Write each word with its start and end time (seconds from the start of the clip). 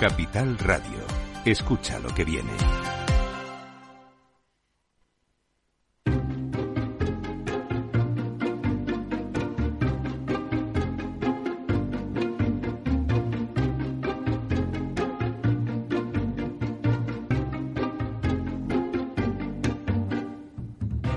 Capital 0.00 0.58
Radio. 0.58 1.00
Escucha 1.46 1.98
lo 1.98 2.10
que 2.14 2.26
viene. 2.26 2.50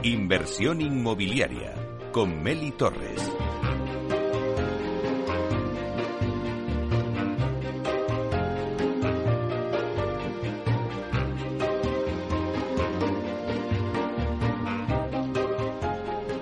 Inversión 0.03 0.79
inmobiliaria 0.79 1.73
con 2.13 2.41
Meli 2.41 2.71
Torres. 2.71 3.29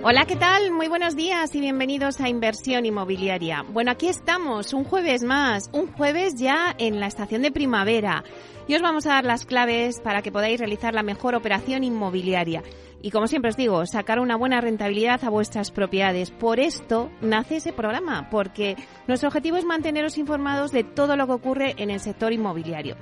Hola, 0.10 0.24
¿qué 0.26 0.38
tal? 0.38 0.72
Muy 0.72 0.88
buenos 0.88 1.18
días 1.18 1.54
y 1.54 1.60
bienvenidos 1.60 2.22
a 2.22 2.30
Inversión 2.30 2.86
Inmobiliaria. 2.86 3.66
Bueno, 3.68 3.92
aquí 3.92 4.08
estamos, 4.08 4.72
un 4.72 4.86
jueves 4.86 5.22
más, 5.22 5.70
un 5.74 5.92
jueves 5.92 6.36
ya 6.36 6.74
en 6.78 7.02
la 7.02 7.08
estación 7.08 7.42
de 7.42 7.52
primavera. 7.52 8.24
Y 8.70 8.76
os 8.76 8.82
vamos 8.82 9.06
a 9.06 9.10
dar 9.10 9.26
las 9.26 9.46
claves 9.46 10.00
para 10.00 10.22
que 10.22 10.32
podáis 10.32 10.62
realizar 10.62 10.94
la 10.94 11.04
mejor 11.04 11.36
operación 11.36 11.84
inmobiliaria. 11.84 12.64
Y 13.02 13.12
como 13.12 13.28
siempre 13.28 13.50
os 13.50 13.58
digo, 13.58 13.86
sacar 13.86 14.20
una 14.20 14.36
buena 14.36 14.60
rentabilidad 14.60 15.24
a 15.24 15.30
vuestras 15.30 15.72
propiedades. 15.72 16.32
Por 16.32 16.60
esto 16.60 17.12
nace 17.22 17.58
ese 17.58 17.73
programa, 17.73 18.30
porque 18.30 18.76
nuestro 19.08 19.30
objetivo 19.30 19.58
es 19.58 19.66
manteneros 19.66 20.18
informados 20.18 20.72
de 20.72 20.84
todo 20.84 21.16
lo 21.16 21.28
que 21.28 21.34
ocurre 21.34 21.76
en 21.78 21.92
el 21.92 22.00
sector 22.00 22.34
inmobiliario. 22.34 22.96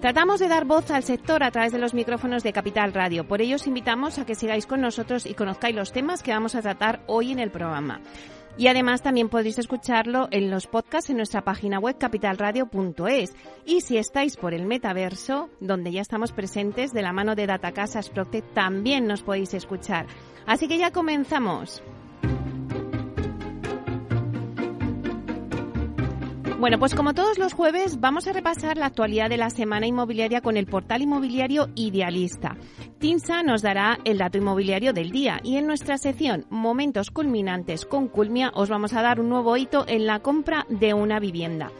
Tratamos 0.00 0.40
de 0.40 0.48
dar 0.48 0.64
voz 0.64 0.90
al 0.90 1.02
sector 1.02 1.42
a 1.42 1.50
través 1.50 1.72
de 1.72 1.78
los 1.78 1.92
micrófonos 1.92 2.42
de 2.42 2.52
Capital 2.52 2.94
Radio. 2.94 3.28
Por 3.28 3.42
ello 3.42 3.56
os 3.56 3.66
invitamos 3.66 4.18
a 4.18 4.24
que 4.24 4.34
sigáis 4.34 4.66
con 4.66 4.80
nosotros 4.80 5.26
y 5.26 5.34
conozcáis 5.34 5.76
los 5.76 5.92
temas 5.92 6.22
que 6.22 6.32
vamos 6.32 6.54
a 6.54 6.62
tratar 6.62 7.02
hoy 7.06 7.32
en 7.32 7.38
el 7.38 7.50
programa. 7.50 8.00
Y 8.56 8.66
además 8.66 9.02
también 9.02 9.28
podéis 9.28 9.58
escucharlo 9.58 10.28
en 10.30 10.50
los 10.50 10.66
podcasts 10.66 11.10
en 11.10 11.16
nuestra 11.16 11.42
página 11.42 11.78
web 11.78 11.96
capitalradio.es. 11.98 13.34
Y 13.64 13.80
si 13.80 13.96
estáis 13.96 14.36
por 14.36 14.54
el 14.54 14.66
metaverso, 14.66 15.48
donde 15.60 15.92
ya 15.92 16.00
estamos 16.00 16.32
presentes 16.32 16.92
de 16.92 17.02
la 17.02 17.12
mano 17.12 17.34
de 17.34 17.46
Datacasas 17.46 18.10
Procte, 18.10 18.42
también 18.42 19.06
nos 19.06 19.22
podéis 19.22 19.54
escuchar. 19.54 20.06
Así 20.46 20.68
que 20.68 20.78
ya 20.78 20.90
comenzamos. 20.90 21.82
Bueno, 26.60 26.78
pues 26.78 26.94
como 26.94 27.14
todos 27.14 27.38
los 27.38 27.54
jueves, 27.54 28.00
vamos 28.00 28.26
a 28.26 28.34
repasar 28.34 28.76
la 28.76 28.84
actualidad 28.84 29.30
de 29.30 29.38
la 29.38 29.48
semana 29.48 29.86
inmobiliaria 29.86 30.42
con 30.42 30.58
el 30.58 30.66
portal 30.66 31.00
inmobiliario 31.00 31.70
Idealista. 31.74 32.58
Tinsa 32.98 33.42
nos 33.42 33.62
dará 33.62 33.98
el 34.04 34.18
dato 34.18 34.36
inmobiliario 34.36 34.92
del 34.92 35.10
día 35.10 35.40
y 35.42 35.56
en 35.56 35.66
nuestra 35.66 35.96
sección 35.96 36.44
Momentos 36.50 37.10
culminantes 37.10 37.86
con 37.86 38.08
Culmia 38.08 38.52
os 38.54 38.68
vamos 38.68 38.92
a 38.92 39.00
dar 39.00 39.20
un 39.20 39.30
nuevo 39.30 39.56
hito 39.56 39.86
en 39.88 40.04
la 40.04 40.20
compra 40.20 40.66
de 40.68 40.92
una 40.92 41.18
vivienda. 41.18 41.72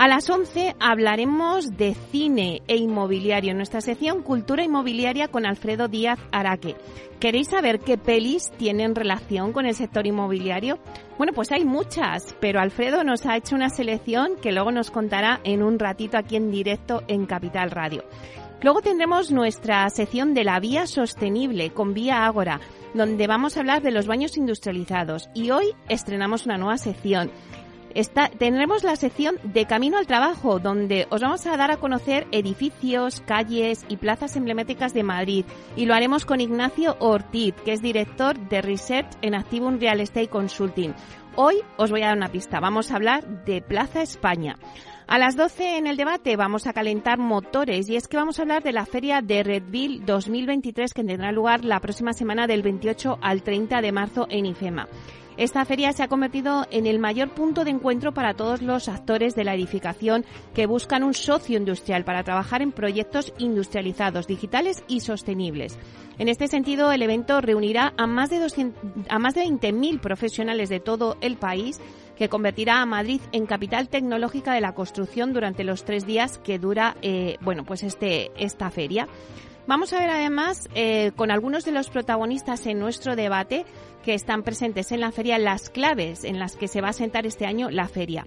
A 0.00 0.08
las 0.08 0.30
11 0.30 0.76
hablaremos 0.80 1.76
de 1.76 1.94
cine 2.10 2.62
e 2.68 2.78
inmobiliario 2.78 3.50
en 3.50 3.58
nuestra 3.58 3.82
sección 3.82 4.22
Cultura 4.22 4.64
Inmobiliaria 4.64 5.28
con 5.28 5.44
Alfredo 5.44 5.88
Díaz 5.88 6.18
Araque. 6.32 6.74
¿Queréis 7.20 7.48
saber 7.48 7.80
qué 7.80 7.98
pelis 7.98 8.50
tienen 8.56 8.94
relación 8.94 9.52
con 9.52 9.66
el 9.66 9.74
sector 9.74 10.06
inmobiliario? 10.06 10.78
Bueno, 11.18 11.34
pues 11.34 11.52
hay 11.52 11.66
muchas, 11.66 12.34
pero 12.40 12.60
Alfredo 12.60 13.04
nos 13.04 13.26
ha 13.26 13.36
hecho 13.36 13.54
una 13.54 13.68
selección 13.68 14.36
que 14.40 14.52
luego 14.52 14.72
nos 14.72 14.90
contará 14.90 15.38
en 15.44 15.62
un 15.62 15.78
ratito 15.78 16.16
aquí 16.16 16.36
en 16.36 16.50
directo 16.50 17.02
en 17.06 17.26
Capital 17.26 17.70
Radio. 17.70 18.02
Luego 18.62 18.80
tendremos 18.80 19.30
nuestra 19.30 19.88
sección 19.90 20.32
de 20.32 20.44
la 20.44 20.60
vía 20.60 20.86
sostenible 20.86 21.74
con 21.74 21.92
Vía 21.92 22.24
Ágora, 22.24 22.60
donde 22.94 23.26
vamos 23.26 23.56
a 23.56 23.60
hablar 23.60 23.82
de 23.82 23.90
los 23.90 24.06
baños 24.06 24.38
industrializados. 24.38 25.28
Y 25.34 25.50
hoy 25.50 25.74
estrenamos 25.90 26.46
una 26.46 26.56
nueva 26.56 26.78
sección 26.78 27.30
tendremos 28.38 28.84
la 28.84 28.96
sección 28.96 29.36
de 29.42 29.66
Camino 29.66 29.98
al 29.98 30.06
Trabajo, 30.06 30.58
donde 30.58 31.06
os 31.10 31.20
vamos 31.20 31.46
a 31.46 31.56
dar 31.56 31.70
a 31.70 31.76
conocer 31.76 32.26
edificios, 32.32 33.20
calles 33.20 33.84
y 33.88 33.96
plazas 33.96 34.36
emblemáticas 34.36 34.94
de 34.94 35.02
Madrid. 35.02 35.44
Y 35.76 35.86
lo 35.86 35.94
haremos 35.94 36.24
con 36.24 36.40
Ignacio 36.40 36.96
Ortiz, 37.00 37.54
que 37.64 37.72
es 37.72 37.82
director 37.82 38.38
de 38.48 38.62
Research 38.62 39.10
en 39.22 39.34
Activum 39.34 39.78
Real 39.78 40.00
Estate 40.00 40.28
Consulting. 40.28 40.94
Hoy 41.36 41.56
os 41.76 41.90
voy 41.90 42.02
a 42.02 42.08
dar 42.08 42.16
una 42.16 42.32
pista. 42.32 42.60
Vamos 42.60 42.90
a 42.90 42.96
hablar 42.96 43.44
de 43.44 43.62
Plaza 43.62 44.02
España. 44.02 44.56
A 45.10 45.18
las 45.18 45.34
12 45.34 45.76
en 45.76 45.88
el 45.88 45.96
debate 45.96 46.36
vamos 46.36 46.68
a 46.68 46.72
calentar 46.72 47.18
motores 47.18 47.88
y 47.88 47.96
es 47.96 48.06
que 48.06 48.16
vamos 48.16 48.38
a 48.38 48.42
hablar 48.42 48.62
de 48.62 48.72
la 48.72 48.86
feria 48.86 49.20
de 49.22 49.42
Redville 49.42 50.04
2023 50.04 50.94
que 50.94 51.02
tendrá 51.02 51.32
lugar 51.32 51.64
la 51.64 51.80
próxima 51.80 52.12
semana 52.12 52.46
del 52.46 52.62
28 52.62 53.18
al 53.20 53.42
30 53.42 53.80
de 53.80 53.90
marzo 53.90 54.26
en 54.30 54.46
IFEMA. 54.46 54.86
Esta 55.40 55.64
feria 55.64 55.90
se 55.94 56.02
ha 56.02 56.08
convertido 56.08 56.66
en 56.70 56.84
el 56.86 56.98
mayor 56.98 57.30
punto 57.30 57.64
de 57.64 57.70
encuentro 57.70 58.12
para 58.12 58.34
todos 58.34 58.60
los 58.60 58.90
actores 58.90 59.34
de 59.34 59.44
la 59.44 59.54
edificación 59.54 60.26
que 60.52 60.66
buscan 60.66 61.02
un 61.02 61.14
socio 61.14 61.56
industrial 61.56 62.04
para 62.04 62.22
trabajar 62.24 62.60
en 62.60 62.72
proyectos 62.72 63.32
industrializados, 63.38 64.26
digitales 64.26 64.84
y 64.86 65.00
sostenibles. 65.00 65.78
En 66.18 66.28
este 66.28 66.46
sentido, 66.46 66.92
el 66.92 67.00
evento 67.00 67.40
reunirá 67.40 67.94
a 67.96 68.06
más 68.06 68.28
de, 68.28 68.36
a 69.08 69.18
más 69.18 69.34
de 69.34 69.46
20.000 69.46 70.00
profesionales 70.00 70.68
de 70.68 70.78
todo 70.78 71.16
el 71.22 71.38
país 71.38 71.80
que 72.18 72.28
convertirá 72.28 72.82
a 72.82 72.84
Madrid 72.84 73.22
en 73.32 73.46
capital 73.46 73.88
tecnológica 73.88 74.52
de 74.52 74.60
la 74.60 74.74
construcción 74.74 75.32
durante 75.32 75.64
los 75.64 75.86
tres 75.86 76.04
días 76.04 76.36
que 76.36 76.58
dura 76.58 76.98
eh, 77.00 77.38
bueno, 77.40 77.64
pues 77.64 77.82
este, 77.82 78.30
esta 78.36 78.70
feria. 78.70 79.08
Vamos 79.66 79.92
a 79.92 79.98
ver 79.98 80.10
además 80.10 80.68
eh, 80.74 81.12
con 81.16 81.30
algunos 81.30 81.64
de 81.64 81.72
los 81.72 81.90
protagonistas 81.90 82.66
en 82.66 82.78
nuestro 82.78 83.16
debate 83.16 83.64
que 84.02 84.14
están 84.14 84.42
presentes 84.42 84.92
en 84.92 85.00
la 85.00 85.12
feria 85.12 85.38
las 85.38 85.70
claves 85.70 86.24
en 86.24 86.38
las 86.38 86.56
que 86.56 86.68
se 86.68 86.80
va 86.80 86.88
a 86.88 86.92
sentar 86.92 87.26
este 87.26 87.46
año 87.46 87.70
la 87.70 87.88
feria. 87.88 88.26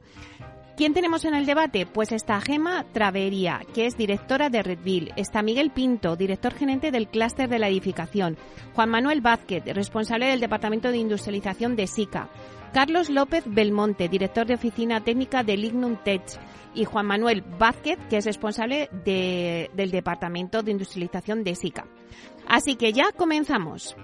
¿Quién 0.75 0.95
tenemos 0.95 1.23
en 1.25 1.35
el 1.35 1.45
debate? 1.45 1.85
Pues 1.85 2.11
está 2.11 2.41
Gema 2.41 2.83
Travería, 2.93 3.61
que 3.75 3.85
es 3.85 3.95
directora 3.95 4.49
de 4.49 4.63
Redville. 4.63 5.13
Está 5.15 5.43
Miguel 5.43 5.69
Pinto, 5.69 6.15
director 6.15 6.51
gerente 6.51 6.89
del 6.89 7.09
clúster 7.09 7.47
de 7.47 7.59
la 7.59 7.67
edificación. 7.67 8.37
Juan 8.73 8.89
Manuel 8.89 9.21
Vázquez, 9.21 9.63
responsable 9.65 10.25
del 10.25 10.39
Departamento 10.39 10.89
de 10.89 10.97
Industrialización 10.97 11.75
de 11.75 11.85
SICA. 11.85 12.27
Carlos 12.73 13.11
López 13.11 13.43
Belmonte, 13.45 14.09
director 14.09 14.47
de 14.47 14.55
oficina 14.55 15.03
técnica 15.03 15.43
de 15.43 15.57
Lignum 15.57 15.95
Tech. 16.03 16.23
Y 16.73 16.85
Juan 16.85 17.05
Manuel 17.05 17.43
Vázquez, 17.59 17.99
que 18.09 18.17
es 18.17 18.25
responsable 18.25 18.89
del 19.05 19.91
Departamento 19.91 20.63
de 20.63 20.71
Industrialización 20.71 21.43
de 21.43 21.53
SICA. 21.53 21.85
Así 22.47 22.75
que 22.75 22.91
ya 22.91 23.11
comenzamos. 23.15 23.95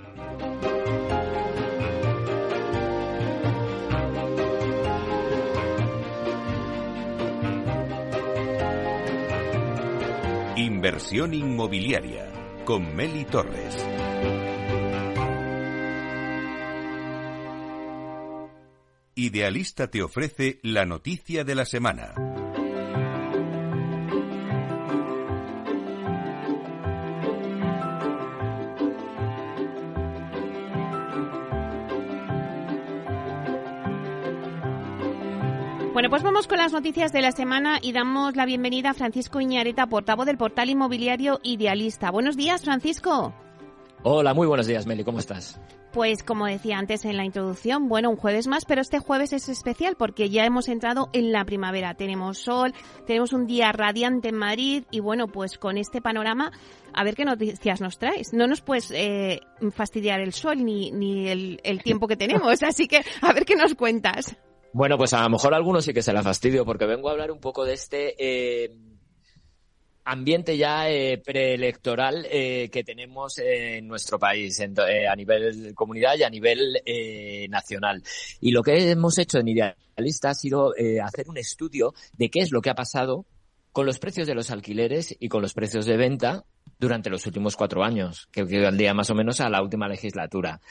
Inversión 10.56 11.34
inmobiliaria 11.34 12.32
con 12.66 12.96
Meli 12.96 13.26
Torres. 13.26 13.84
Idealista 19.30 19.92
te 19.92 20.02
ofrece 20.02 20.60
la 20.64 20.88
noticia 20.88 21.44
de 21.44 21.54
la 21.54 21.64
semana. 21.64 22.16
Bueno, 35.94 36.10
pues 36.10 36.24
vamos 36.24 36.48
con 36.48 36.58
las 36.58 36.74
noticias 36.74 37.12
de 37.12 37.22
la 37.22 37.32
semana 37.32 37.78
y 37.84 37.92
damos 37.92 38.36
la 38.36 38.48
bienvenida 38.48 38.90
a 38.90 38.94
Francisco 38.96 39.40
Iñareta, 39.40 39.86
portavoz 39.86 40.26
del 40.26 40.38
portal 40.38 40.72
inmobiliario 40.72 41.40
Idealista. 41.44 42.10
Buenos 42.10 42.36
días, 42.36 42.64
Francisco. 42.64 43.36
Hola, 44.02 44.34
muy 44.34 44.48
buenos 44.48 44.66
días, 44.66 44.88
Meli, 44.88 45.04
¿cómo 45.04 45.20
estás? 45.20 45.60
Pues 45.92 46.22
como 46.22 46.46
decía 46.46 46.78
antes 46.78 47.04
en 47.04 47.18
la 47.18 47.26
introducción, 47.26 47.90
bueno, 47.90 48.12
un 48.12 48.16
jueves 48.16 48.46
más, 48.48 48.66
pero 48.66 48.82
este 48.82 49.00
jueves 49.00 49.34
es 49.34 49.50
especial 49.50 49.96
porque 49.98 50.30
ya 50.30 50.46
hemos 50.46 50.68
entrado 50.70 51.10
en 51.14 51.32
la 51.32 51.46
primavera. 51.46 51.96
Tenemos 51.96 52.38
sol, 52.38 52.74
tenemos 53.08 53.34
un 53.34 53.48
día 53.48 53.72
radiante 53.72 54.30
en 54.30 54.36
Madrid 54.36 54.84
y 54.92 55.00
bueno, 55.00 55.28
pues 55.28 55.58
con 55.58 55.78
este 55.78 56.00
panorama, 56.00 56.52
a 56.94 57.04
ver 57.04 57.16
qué 57.16 57.26
noticias 57.26 57.82
nos 57.82 57.98
traes. 57.98 58.34
No 58.34 58.46
nos 58.46 58.62
puedes 58.62 58.92
eh, 58.92 59.42
fastidiar 59.72 60.20
el 60.20 60.34
sol 60.34 60.64
ni, 60.64 60.92
ni 60.92 61.28
el, 61.28 61.82
tiempo 61.84 62.08
que 62.08 62.16
tenemos, 62.16 62.62
así 62.64 62.88
que 62.88 63.02
a 63.22 63.34
ver 63.34 63.46
qué 63.46 63.56
nos 63.56 63.74
cuentas. 63.74 64.38
Bueno, 64.74 64.96
pues 64.96 65.14
a 65.14 65.24
lo 65.24 65.30
mejor 65.30 65.56
a 65.56 65.58
algunos 65.58 65.86
sí 65.86 65.94
que 65.94 66.04
se 66.04 66.14
la 66.14 66.22
fastidio 66.22 66.66
porque 66.66 66.86
vengo 66.86 67.10
a 67.10 67.14
hablar 67.14 67.32
un 67.32 67.40
poco 67.40 67.66
de 67.66 67.74
este 67.74 68.14
eh, 68.20 68.76
ambiente 70.12 70.58
ya 70.58 70.90
eh, 70.90 71.18
preelectoral 71.24 72.26
eh, 72.30 72.70
que 72.72 72.84
tenemos 72.84 73.38
en 73.40 73.88
nuestro 73.88 74.20
país 74.20 74.60
a 74.62 75.16
nivel 75.16 75.74
comunidad 75.76 76.16
y 76.18 76.24
a 76.24 76.30
nivel 76.30 76.82
nacional. 77.50 78.04
Y 78.42 78.52
lo 78.52 78.64
que 78.64 78.92
hemos 78.92 79.18
hecho 79.18 79.40
en 79.40 79.48
Idealista 79.50 80.30
ha 80.30 80.34
sido 80.34 80.74
hacer 81.04 81.30
un 81.30 81.38
estudio 81.38 81.94
de 82.18 82.30
qué 82.30 82.40
es 82.40 82.52
lo 82.52 82.62
que 82.62 82.70
ha 82.70 82.76
pasado 82.76 83.26
con 83.72 83.86
los 83.86 84.00
precios 84.00 84.28
de 84.28 84.36
los 84.36 84.52
alquileres 84.52 85.16
y 85.20 85.30
con 85.30 85.42
los 85.42 85.54
precios 85.54 85.86
de 85.86 85.98
venta 85.98 86.44
durante 86.80 87.10
los 87.10 87.26
últimos 87.26 87.56
cuatro 87.56 87.84
años, 87.84 88.28
que 88.32 88.46
día 88.46 88.94
más 88.94 89.10
o 89.10 89.16
menos 89.16 89.42
a 89.42 89.50
la 89.50 89.62
última 89.62 89.88
legislatura. 89.88 90.62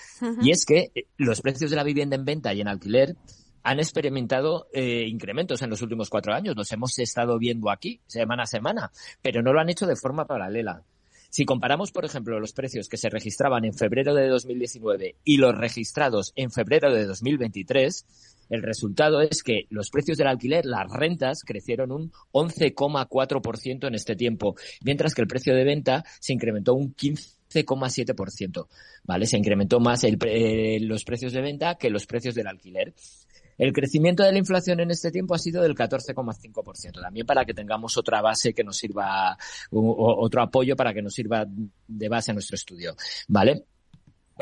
Y 0.43 0.51
es 0.51 0.65
que 0.65 0.91
eh, 0.95 1.07
los 1.19 1.43
precios 1.43 1.71
de 1.71 1.77
la 1.77 1.85
vivienda 1.85 2.17
en 2.17 2.25
venta 2.25 2.53
y 2.55 2.61
en 2.61 2.69
alquiler 2.69 3.15
han 3.63 3.79
experimentado 3.79 4.69
eh, 4.73 5.07
incrementos 5.07 5.63
en 5.63 5.71
los 5.71 5.83
últimos 5.83 6.11
cuatro 6.11 6.35
años. 6.35 6.57
Los 6.57 6.71
hemos 6.73 6.99
estado 6.99 7.39
viendo 7.39 7.71
aquí 7.71 8.01
semana 8.07 8.45
a 8.45 8.47
semana, 8.47 8.91
pero 9.23 9.43
no 9.43 9.53
lo 9.53 9.61
han 9.61 9.71
hecho 9.71 9.87
de 9.87 9.97
forma 9.97 10.27
paralela. 10.27 10.83
Si 11.31 11.45
comparamos, 11.45 11.93
por 11.93 12.07
ejemplo, 12.07 12.41
los 12.41 12.53
precios 12.53 12.89
que 12.89 12.97
se 12.97 13.11
registraban 13.11 13.65
en 13.67 13.75
febrero 13.75 14.15
de 14.15 14.29
2019 14.29 15.17
y 15.25 15.37
los 15.37 15.55
registrados 15.55 16.33
en 16.37 16.51
febrero 16.51 16.93
de 16.93 17.05
2023, 17.05 18.07
el 18.49 18.63
resultado 18.63 19.21
es 19.21 19.43
que 19.43 19.67
los 19.69 19.91
precios 19.91 20.17
del 20.17 20.29
alquiler, 20.29 20.65
las 20.65 20.91
rentas, 20.91 21.43
crecieron 21.45 21.93
un 21.93 22.13
11,4% 22.33 23.87
en 23.87 23.95
este 23.95 24.17
tiempo, 24.17 24.57
mientras 24.83 25.15
que 25.15 25.21
el 25.21 25.29
precio 25.29 25.55
de 25.55 25.65
venta 25.65 26.03
se 26.19 26.33
incrementó 26.33 26.73
un 26.73 26.95
15,7%. 26.95 28.67
¿Vale? 29.05 29.27
Se 29.27 29.37
incrementó 29.37 29.81
más 29.81 30.05
eh, 30.05 30.79
los 30.81 31.05
precios 31.05 31.33
de 31.33 31.43
venta 31.43 31.77
que 31.77 31.91
los 31.91 32.07
precios 32.07 32.35
del 32.35 32.47
alquiler. 32.47 32.95
El 33.59 33.73
crecimiento 33.73 34.23
de 34.23 34.33
la 34.33 34.39
inflación 34.39 34.81
en 34.81 34.91
este 34.91 35.11
tiempo 35.11 35.35
ha 35.35 35.39
sido 35.39 35.63
del 35.63 35.75
14,5%. 35.75 37.03
También 37.03 37.27
para 37.27 37.45
que 37.45 37.53
tengamos 37.53 37.97
otra 37.97 38.23
base 38.23 38.55
que 38.55 38.65
nos 38.65 38.77
sirva, 38.77 39.37
otro 39.71 40.43
apoyo 40.43 40.77
para 40.77 40.95
que 40.95 41.03
nos 41.03 41.13
sirva 41.13 41.45
de 41.47 42.09
base 42.09 42.31
a 42.31 42.35
nuestro 42.35 42.55
estudio. 42.55 42.95
¿Vale? 43.27 43.65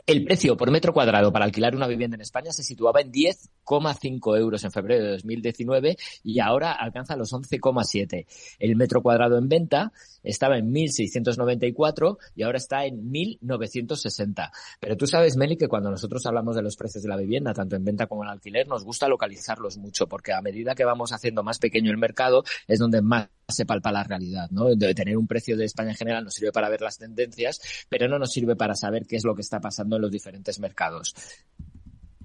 El 0.05 0.25
precio 0.25 0.57
por 0.57 0.71
metro 0.71 0.93
cuadrado 0.93 1.33
para 1.33 1.45
alquilar 1.45 1.75
una 1.75 1.87
vivienda 1.87 2.17
en 2.17 2.21
España 2.21 2.53
se 2.53 2.63
situaba 2.63 3.01
en 3.01 3.13
10,5 3.13 4.39
euros 4.39 4.65
en 4.65 4.71
febrero 4.71 5.05
de 5.05 5.11
2019 5.13 5.97
y 6.23 6.41
ahora 6.41 6.73
alcanza 6.73 7.17
los 7.17 7.33
11,7. 7.33 8.27
El 8.59 8.77
metro 8.77 9.01
cuadrado 9.01 9.39
en 9.39 9.49
venta 9.49 9.93
estaba 10.23 10.59
en 10.59 10.73
1.694 10.73 12.19
y 12.35 12.43
ahora 12.43 12.59
está 12.59 12.85
en 12.85 13.11
1.960. 13.11 14.51
Pero 14.81 14.97
tú 14.97 15.07
sabes, 15.07 15.37
Meli, 15.37 15.57
que 15.57 15.69
cuando 15.69 15.91
nosotros 15.91 16.27
hablamos 16.27 16.57
de 16.57 16.63
los 16.63 16.77
precios 16.77 17.03
de 17.03 17.09
la 17.09 17.17
vivienda, 17.17 17.55
tanto 17.55 17.77
en 17.77 17.85
venta 17.85 18.07
como 18.07 18.25
en 18.25 18.31
alquiler, 18.31 18.67
nos 18.69 18.85
gusta 18.85 19.09
localizarlos 19.09 19.79
mucho 19.79 20.07
porque 20.09 20.33
a 20.33 20.43
medida 20.43 20.75
que 20.75 20.85
vamos 20.85 21.13
haciendo 21.13 21.43
más 21.43 21.59
pequeño 21.59 21.91
el 21.91 21.99
mercado 21.99 22.45
es 22.67 22.79
donde 22.79 23.01
más 23.01 23.29
se 23.49 23.65
palpa 23.65 23.93
la 23.93 24.03
realidad, 24.03 24.51
¿no? 24.51 24.77
Tener 24.77 25.17
un 25.17 25.29
precio 25.29 25.57
de 25.57 25.65
España 25.65 25.91
en 25.91 25.97
general 25.97 26.25
nos 26.25 26.35
sirve 26.35 26.51
para 26.51 26.69
ver 26.69 26.81
las 26.81 26.99
tendencias, 26.99 27.61
pero 27.89 28.09
no 28.09 28.19
nos 28.19 28.33
sirve 28.33 28.57
para 28.57 28.75
saber 28.75 29.07
qué 29.07 29.15
es 29.15 29.25
lo 29.25 29.37
que 29.37 29.43
está 29.43 29.61
pasando 29.61 29.86
en 29.95 30.03
los 30.03 30.11
diferentes 30.11 30.59
mercados. 30.59 31.15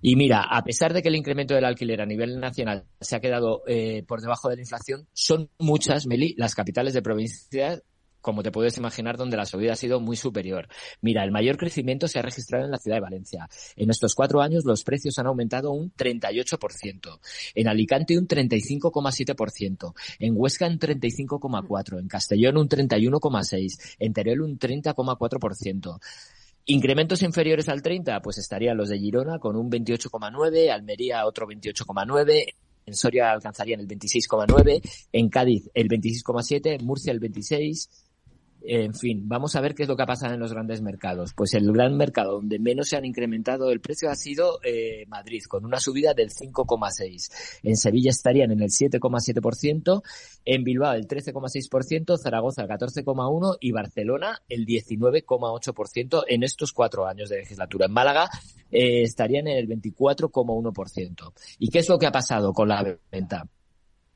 Y 0.01 0.15
mira, 0.15 0.41
a 0.41 0.63
pesar 0.63 0.93
de 0.93 1.03
que 1.03 1.09
el 1.09 1.15
incremento 1.15 1.53
del 1.53 1.65
alquiler 1.65 2.01
a 2.01 2.07
nivel 2.07 2.39
nacional 2.39 2.85
se 2.99 3.15
ha 3.15 3.19
quedado 3.19 3.61
eh, 3.67 4.03
por 4.07 4.19
debajo 4.19 4.49
de 4.49 4.55
la 4.55 4.63
inflación, 4.63 5.07
son 5.13 5.51
muchas, 5.59 6.07
Meli, 6.07 6.33
las 6.39 6.55
capitales 6.55 6.95
de 6.95 7.03
provincias 7.03 7.83
como 8.21 8.43
te 8.43 8.51
puedes 8.51 8.77
imaginar, 8.77 9.17
donde 9.17 9.35
la 9.35 9.45
subida 9.45 9.73
ha 9.73 9.75
sido 9.75 9.99
muy 9.99 10.15
superior. 10.15 10.67
Mira, 11.01 11.23
el 11.23 11.31
mayor 11.31 11.57
crecimiento 11.57 12.07
se 12.07 12.19
ha 12.19 12.21
registrado 12.21 12.65
en 12.65 12.71
la 12.71 12.77
ciudad 12.77 12.97
de 12.97 13.01
Valencia. 13.01 13.49
En 13.75 13.89
estos 13.89 14.15
cuatro 14.15 14.41
años 14.41 14.63
los 14.63 14.83
precios 14.83 15.17
han 15.19 15.27
aumentado 15.27 15.71
un 15.71 15.91
38%. 15.93 17.19
En 17.55 17.67
Alicante 17.67 18.17
un 18.17 18.27
35,7%. 18.27 19.93
En 20.19 20.33
Huesca 20.37 20.67
un 20.67 20.79
35,4%. 20.79 21.99
En 21.99 22.07
Castellón 22.07 22.57
un 22.57 22.69
31,6%. 22.69 23.95
En 23.99 24.13
Teruel 24.13 24.41
un 24.41 24.59
30,4%. 24.59 25.99
Incrementos 26.65 27.21
inferiores 27.23 27.69
al 27.69 27.81
30, 27.81 28.21
pues 28.21 28.37
estarían 28.37 28.77
los 28.77 28.89
de 28.89 28.99
Girona 28.99 29.39
con 29.39 29.55
un 29.55 29.69
28,9, 29.69 30.69
Almería 30.69 31.25
otro 31.25 31.47
28,9, 31.47 32.53
en 32.85 32.95
Soria 32.95 33.31
alcanzarían 33.31 33.79
el 33.79 33.87
26,9, 33.87 34.81
en 35.11 35.29
Cádiz 35.29 35.69
el 35.73 35.87
26,7, 35.87 36.81
Murcia 36.81 37.11
el 37.11 37.19
26, 37.19 37.89
en 38.63 38.93
fin, 38.93 39.27
vamos 39.27 39.55
a 39.55 39.61
ver 39.61 39.73
qué 39.73 39.83
es 39.83 39.89
lo 39.89 39.95
que 39.95 40.03
ha 40.03 40.07
pasado 40.07 40.33
en 40.33 40.39
los 40.39 40.53
grandes 40.53 40.81
mercados. 40.81 41.33
Pues 41.35 41.53
el 41.53 41.71
gran 41.71 41.97
mercado 41.97 42.33
donde 42.33 42.59
menos 42.59 42.89
se 42.89 42.97
han 42.97 43.05
incrementado 43.05 43.71
el 43.71 43.81
precio 43.81 44.09
ha 44.09 44.15
sido 44.15 44.59
eh, 44.63 45.05
Madrid, 45.07 45.41
con 45.47 45.65
una 45.65 45.79
subida 45.79 46.13
del 46.13 46.29
5,6. 46.29 47.59
En 47.63 47.75
Sevilla 47.75 48.11
estarían 48.11 48.51
en 48.51 48.61
el 48.61 48.69
7,7%, 48.69 50.03
en 50.45 50.63
Bilbao 50.63 50.93
el 50.93 51.07
13,6%, 51.07 52.17
Zaragoza 52.17 52.63
el 52.63 52.69
14,1% 52.69 53.57
y 53.59 53.71
Barcelona 53.71 54.41
el 54.47 54.65
19,8% 54.65 56.23
en 56.27 56.43
estos 56.43 56.71
cuatro 56.73 57.07
años 57.07 57.29
de 57.29 57.37
legislatura. 57.37 57.87
En 57.87 57.93
Málaga 57.93 58.29
eh, 58.69 59.03
estarían 59.03 59.47
en 59.47 59.57
el 59.57 59.67
24,1%. 59.67 61.33
¿Y 61.59 61.69
qué 61.69 61.79
es 61.79 61.89
lo 61.89 61.97
que 61.97 62.07
ha 62.07 62.11
pasado 62.11 62.53
con 62.53 62.67
la 62.67 62.97
venta? 63.11 63.47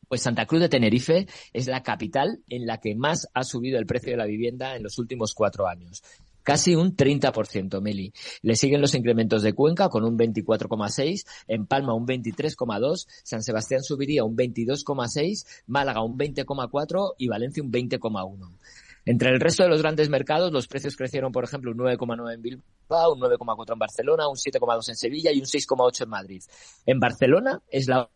Pues 0.08 0.22
Santa 0.22 0.46
Cruz 0.46 0.62
de 0.62 0.70
Tenerife 0.70 1.28
es 1.54 1.68
la 1.68 1.84
capital 1.84 2.40
en 2.50 2.66
la 2.66 2.80
que 2.80 2.96
más 2.96 3.28
ha 3.34 3.44
subido 3.44 3.80
el 3.80 3.86
precio 3.86 4.12
de 4.12 4.18
la 4.18 4.26
vivienda 4.26 4.76
en 4.76 4.84
los 4.84 4.98
últimos 4.98 5.34
cuatro 5.34 5.68
años. 5.68 6.04
Casi 6.46 6.76
un 6.76 6.96
30%, 6.96 7.82
Meli. 7.82 8.14
Le 8.44 8.56
siguen 8.56 8.80
los 8.80 8.94
incrementos 8.94 9.42
de 9.42 9.54
Cuenca 9.54 9.90
con 9.90 10.04
un 10.04 10.16
24,6, 10.16 11.26
en 11.48 11.66
Palma 11.66 11.96
un 11.96 12.06
23,2, 12.06 13.08
San 13.24 13.42
Sebastián 13.42 13.82
subiría 13.82 14.24
un 14.24 14.38
22,6, 14.38 15.64
Málaga 15.66 16.04
un 16.04 16.16
20,4 16.16 17.16
y 17.18 17.28
Valencia 17.30 17.64
un 17.64 17.72
20,1. 17.72 18.60
Entre 19.08 19.30
el 19.30 19.40
resto 19.40 19.64
de 19.64 19.70
los 19.70 19.82
grandes 19.82 20.10
mercados, 20.10 20.52
los 20.52 20.68
precios 20.68 20.96
crecieron, 20.96 21.32
por 21.32 21.44
ejemplo, 21.44 21.72
un 21.72 21.78
9,9 21.78 22.34
en 22.36 22.42
Bilbao, 22.44 23.14
un 23.14 23.22
9,4 23.22 23.74
en 23.74 23.80
Barcelona, 23.80 24.28
un 24.28 24.36
7,2 24.36 24.90
en 24.90 24.96
Sevilla 24.96 25.32
y 25.32 25.40
un 25.40 25.46
6,8 25.46 26.04
en 26.04 26.10
Madrid. 26.10 26.44
En 26.86 27.00
Barcelona 27.00 27.60
es 27.72 27.88
la 27.88 28.08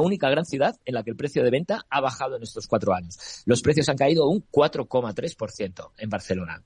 única 0.00 0.30
gran 0.30 0.44
ciudad 0.44 0.76
en 0.84 0.94
la 0.94 1.02
que 1.02 1.10
el 1.10 1.16
precio 1.16 1.42
de 1.42 1.50
venta 1.50 1.86
ha 1.88 2.00
bajado 2.00 2.36
en 2.36 2.42
estos 2.42 2.66
cuatro 2.66 2.94
años. 2.94 3.42
Los 3.46 3.62
precios 3.62 3.88
han 3.88 3.96
caído 3.96 4.28
un 4.28 4.44
4,3% 4.50 5.90
en 5.98 6.10
Barcelona. 6.10 6.62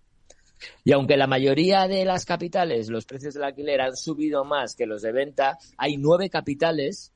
Y 0.85 0.93
aunque 0.93 1.17
la 1.17 1.27
mayoría 1.27 1.89
de 1.89 2.05
las 2.05 2.25
capitales 2.25 2.89
los 2.89 3.05
precios 3.05 3.35
del 3.35 3.45
alquiler 3.45 3.81
han 3.81 3.97
subido 3.97 4.45
más 4.45 4.75
que 4.75 4.87
los 4.87 5.03
de 5.03 5.13
venta, 5.13 5.59
hay 5.77 5.97
nueve 5.97 6.31
capitales 6.31 7.13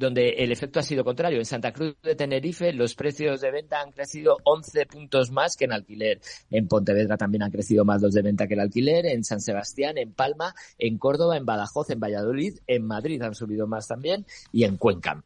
donde 0.00 0.30
el 0.30 0.50
efecto 0.50 0.80
ha 0.80 0.82
sido 0.82 1.04
contrario. 1.04 1.38
En 1.38 1.44
Santa 1.44 1.72
Cruz 1.72 1.94
de 2.02 2.14
Tenerife 2.14 2.72
los 2.72 2.94
precios 2.94 3.42
de 3.42 3.50
venta 3.50 3.80
han 3.80 3.92
crecido 3.92 4.38
11 4.44 4.86
puntos 4.86 5.30
más 5.30 5.56
que 5.56 5.66
en 5.66 5.72
alquiler. 5.72 6.20
En 6.50 6.66
Pontevedra 6.66 7.18
también 7.18 7.42
han 7.42 7.50
crecido 7.50 7.84
más 7.84 8.00
los 8.00 8.14
de 8.14 8.22
venta 8.22 8.46
que 8.46 8.54
el 8.54 8.60
alquiler. 8.60 9.06
En 9.06 9.22
San 9.22 9.40
Sebastián, 9.40 9.98
en 9.98 10.12
Palma, 10.12 10.54
en 10.78 10.96
Córdoba, 10.96 11.36
en 11.36 11.44
Badajoz, 11.44 11.90
en 11.90 12.00
Valladolid, 12.00 12.58
en 12.66 12.86
Madrid 12.86 13.20
han 13.22 13.34
subido 13.34 13.66
más 13.66 13.86
también 13.86 14.24
y 14.52 14.64
en 14.64 14.78
Cuenca. 14.78 15.22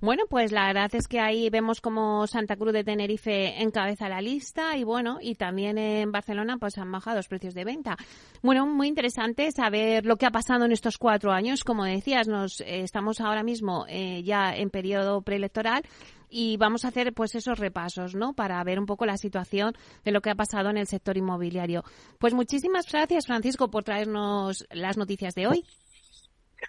Bueno, 0.00 0.24
pues 0.28 0.50
la 0.50 0.66
verdad 0.66 0.90
es 0.94 1.06
que 1.06 1.20
ahí 1.20 1.48
vemos 1.48 1.80
como 1.80 2.26
Santa 2.26 2.56
Cruz 2.56 2.72
de 2.72 2.82
Tenerife 2.82 3.62
encabeza 3.62 4.08
la 4.08 4.20
lista 4.20 4.76
y 4.76 4.82
bueno, 4.82 5.18
y 5.20 5.36
también 5.36 5.78
en 5.78 6.10
Barcelona 6.10 6.56
pues 6.58 6.76
han 6.78 6.90
bajado 6.90 7.18
los 7.18 7.28
precios 7.28 7.54
de 7.54 7.64
venta. 7.64 7.96
Bueno, 8.42 8.66
muy 8.66 8.88
interesante 8.88 9.52
saber 9.52 10.04
lo 10.04 10.16
que 10.16 10.26
ha 10.26 10.32
pasado 10.32 10.64
en 10.64 10.72
estos 10.72 10.98
cuatro 10.98 11.30
años. 11.30 11.62
Como 11.62 11.84
decías, 11.84 12.26
nos 12.26 12.60
eh, 12.62 12.80
estamos 12.80 13.20
ahora 13.20 13.44
mismo 13.44 13.86
eh, 13.88 14.22
ya 14.24 14.54
en 14.56 14.70
periodo 14.70 15.22
preelectoral 15.22 15.84
y 16.28 16.56
vamos 16.56 16.84
a 16.84 16.88
hacer 16.88 17.12
pues 17.12 17.34
esos 17.36 17.58
repasos, 17.58 18.14
¿no? 18.16 18.32
Para 18.32 18.64
ver 18.64 18.80
un 18.80 18.86
poco 18.86 19.06
la 19.06 19.18
situación 19.18 19.74
de 20.04 20.10
lo 20.10 20.20
que 20.20 20.30
ha 20.30 20.34
pasado 20.34 20.70
en 20.70 20.78
el 20.78 20.86
sector 20.86 21.16
inmobiliario. 21.16 21.84
Pues 22.18 22.34
muchísimas 22.34 22.90
gracias, 22.90 23.26
Francisco, 23.26 23.70
por 23.70 23.84
traernos 23.84 24.66
las 24.70 24.96
noticias 24.96 25.34
de 25.34 25.46
hoy. 25.46 25.64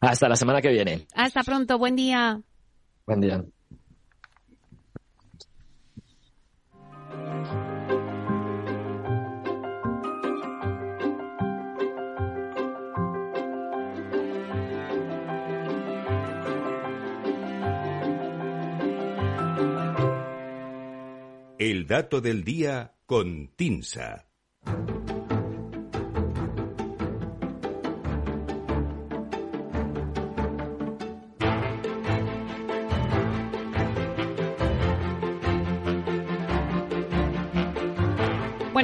Hasta 0.02 0.30
la 0.30 0.36
semana 0.36 0.62
que 0.62 0.70
viene. 0.70 1.08
Hasta 1.16 1.44
pronto, 1.44 1.78
buen 1.78 1.96
día. 1.96 2.42
Buen 3.06 3.22
día. 3.22 3.44
El 21.60 21.88
dato 21.88 22.20
del 22.20 22.44
día 22.44 22.94
con 23.06 23.48
Tinsa. 23.56 24.26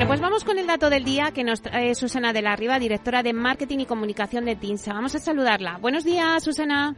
Pues 0.10 0.22
vamos 0.22 0.44
con 0.44 0.58
el 0.58 0.66
dato 0.66 0.89
del 0.89 1.04
día 1.04 1.30
que 1.30 1.44
nos 1.44 1.62
trae 1.62 1.94
Susana 1.94 2.34
de 2.34 2.42
la 2.42 2.56
Riva, 2.56 2.80
directora 2.80 3.22
de 3.22 3.32
Marketing 3.32 3.78
y 3.78 3.86
Comunicación 3.86 4.44
de 4.44 4.56
TINSA. 4.56 4.92
Vamos 4.92 5.13
a 5.13 5.20
saludarla. 5.20 5.78
Buenos 5.78 6.04
días, 6.04 6.44
Susana. 6.44 6.96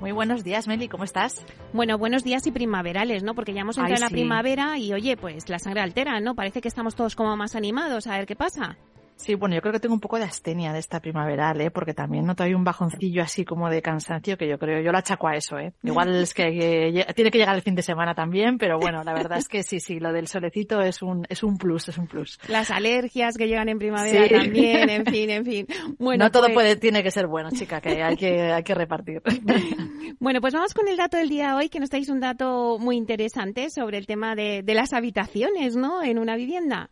Muy 0.00 0.12
buenos 0.12 0.42
días, 0.42 0.66
Meli, 0.66 0.88
¿cómo 0.88 1.04
estás? 1.04 1.44
Bueno, 1.74 1.98
buenos 1.98 2.24
días 2.24 2.46
y 2.46 2.50
primaverales, 2.50 3.22
¿no? 3.22 3.34
Porque 3.34 3.52
ya 3.52 3.60
hemos 3.60 3.76
entrado 3.76 3.94
en 3.94 4.00
la 4.00 4.08
primavera 4.08 4.78
y, 4.78 4.94
oye, 4.94 5.18
pues 5.18 5.50
la 5.50 5.58
sangre 5.58 5.82
altera, 5.82 6.18
¿no? 6.20 6.34
Parece 6.34 6.62
que 6.62 6.68
estamos 6.68 6.94
todos 6.94 7.14
como 7.14 7.36
más 7.36 7.54
animados. 7.56 8.06
A 8.06 8.16
ver 8.16 8.24
qué 8.24 8.36
pasa. 8.36 8.78
Sí, 9.20 9.34
bueno, 9.34 9.54
yo 9.54 9.60
creo 9.60 9.74
que 9.74 9.80
tengo 9.80 9.94
un 9.94 10.00
poco 10.00 10.16
de 10.16 10.24
astenia 10.24 10.72
de 10.72 10.78
esta 10.78 10.98
primaveral, 10.98 11.60
¿eh? 11.60 11.70
porque 11.70 11.92
también 11.92 12.24
noto 12.24 12.42
ahí 12.42 12.54
un 12.54 12.64
bajoncillo 12.64 13.22
así 13.22 13.44
como 13.44 13.68
de 13.68 13.82
cansancio 13.82 14.38
que 14.38 14.48
yo 14.48 14.58
creo, 14.58 14.80
yo 14.80 14.92
lo 14.92 14.96
achaco 14.96 15.28
a 15.28 15.36
eso. 15.36 15.58
¿eh? 15.58 15.74
Igual 15.82 16.14
es 16.22 16.32
que, 16.32 17.04
tiene 17.14 17.30
que 17.30 17.36
llegar 17.36 17.54
el 17.54 17.60
fin 17.60 17.74
de 17.74 17.82
semana 17.82 18.14
también, 18.14 18.56
pero 18.56 18.78
bueno, 18.78 19.04
la 19.04 19.12
verdad 19.12 19.36
es 19.36 19.46
que 19.46 19.62
sí, 19.62 19.78
sí, 19.78 20.00
lo 20.00 20.14
del 20.14 20.26
solecito 20.26 20.80
es 20.80 21.02
un, 21.02 21.26
es 21.28 21.42
un 21.42 21.58
plus, 21.58 21.90
es 21.90 21.98
un 21.98 22.06
plus. 22.06 22.38
Las 22.48 22.70
alergias 22.70 23.36
que 23.36 23.46
llegan 23.46 23.68
en 23.68 23.78
primavera 23.78 24.26
también, 24.26 24.88
en 24.88 25.04
fin, 25.12 25.28
en 25.28 25.44
fin. 25.44 25.66
Bueno, 25.98 26.24
no 26.24 26.30
todo 26.30 26.44
pues 26.44 26.54
puede, 26.54 26.76
tiene 26.76 27.02
que 27.02 27.10
ser 27.10 27.26
bueno, 27.26 27.50
chica, 27.50 27.82
que 27.82 28.02
hay 28.02 28.16
que, 28.16 28.52
hay 28.52 28.62
que 28.62 28.74
repartir. 28.74 29.20
bueno, 30.18 30.40
pues 30.40 30.54
vamos 30.54 30.72
con 30.72 30.88
el 30.88 30.96
dato 30.96 31.18
del 31.18 31.28
día 31.28 31.56
hoy, 31.56 31.68
que 31.68 31.78
nos 31.78 31.90
traéis 31.90 32.08
un 32.08 32.20
dato 32.20 32.78
muy 32.78 32.96
interesante 32.96 33.68
sobre 33.68 33.98
el 33.98 34.06
tema 34.06 34.34
de, 34.34 34.62
de 34.62 34.74
las 34.74 34.94
habitaciones, 34.94 35.76
¿no? 35.76 36.02
En 36.02 36.18
una 36.18 36.36
vivienda. 36.36 36.88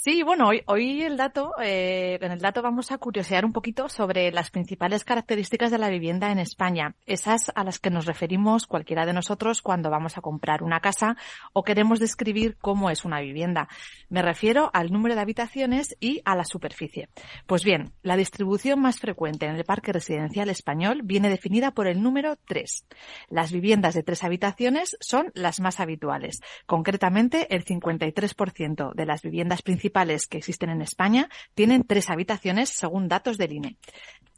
Sí, 0.00 0.22
bueno, 0.22 0.48
hoy, 0.48 0.62
hoy 0.66 1.02
el 1.02 1.18
dato, 1.18 1.52
eh, 1.62 2.18
en 2.20 2.32
el 2.32 2.40
dato 2.40 2.62
vamos 2.62 2.90
a 2.90 2.98
curiosear 2.98 3.44
un 3.44 3.52
poquito 3.52 3.90
sobre 3.90 4.32
las 4.32 4.50
principales 4.50 5.04
características 5.04 5.70
de 5.70 5.76
la 5.76 5.90
vivienda 5.90 6.32
en 6.32 6.38
España, 6.38 6.96
esas 7.04 7.52
a 7.54 7.62
las 7.62 7.78
que 7.78 7.90
nos 7.90 8.06
referimos 8.06 8.66
cualquiera 8.66 9.04
de 9.04 9.12
nosotros 9.12 9.60
cuando 9.60 9.90
vamos 9.90 10.16
a 10.16 10.22
comprar 10.22 10.62
una 10.62 10.80
casa 10.80 11.16
o 11.52 11.62
queremos 11.62 12.00
describir 12.00 12.56
cómo 12.58 12.88
es 12.88 13.04
una 13.04 13.20
vivienda. 13.20 13.68
Me 14.08 14.22
refiero 14.22 14.70
al 14.72 14.90
número 14.90 15.14
de 15.14 15.20
habitaciones 15.20 15.94
y 16.00 16.22
a 16.24 16.36
la 16.36 16.46
superficie. 16.46 17.10
Pues 17.46 17.62
bien, 17.62 17.92
la 18.02 18.16
distribución 18.16 18.80
más 18.80 18.98
frecuente 18.98 19.44
en 19.44 19.56
el 19.56 19.64
parque 19.64 19.92
residencial 19.92 20.48
español 20.48 21.02
viene 21.04 21.28
definida 21.28 21.72
por 21.72 21.86
el 21.86 22.02
número 22.02 22.36
3. 22.46 22.86
Las 23.28 23.52
viviendas 23.52 23.94
de 23.94 24.02
tres 24.02 24.24
habitaciones 24.24 24.96
son 25.00 25.30
las 25.34 25.60
más 25.60 25.80
habituales. 25.80 26.40
Concretamente, 26.64 27.54
el 27.54 27.64
53% 27.66 28.94
de 28.94 29.06
las 29.06 29.20
viviendas 29.20 29.60
principales 29.60 29.81
que 29.90 30.38
existen 30.38 30.70
en 30.70 30.82
España 30.82 31.28
tienen 31.54 31.84
tres 31.84 32.10
habitaciones 32.10 32.70
según 32.70 33.08
datos 33.08 33.38
del 33.38 33.52
INE. 33.52 33.76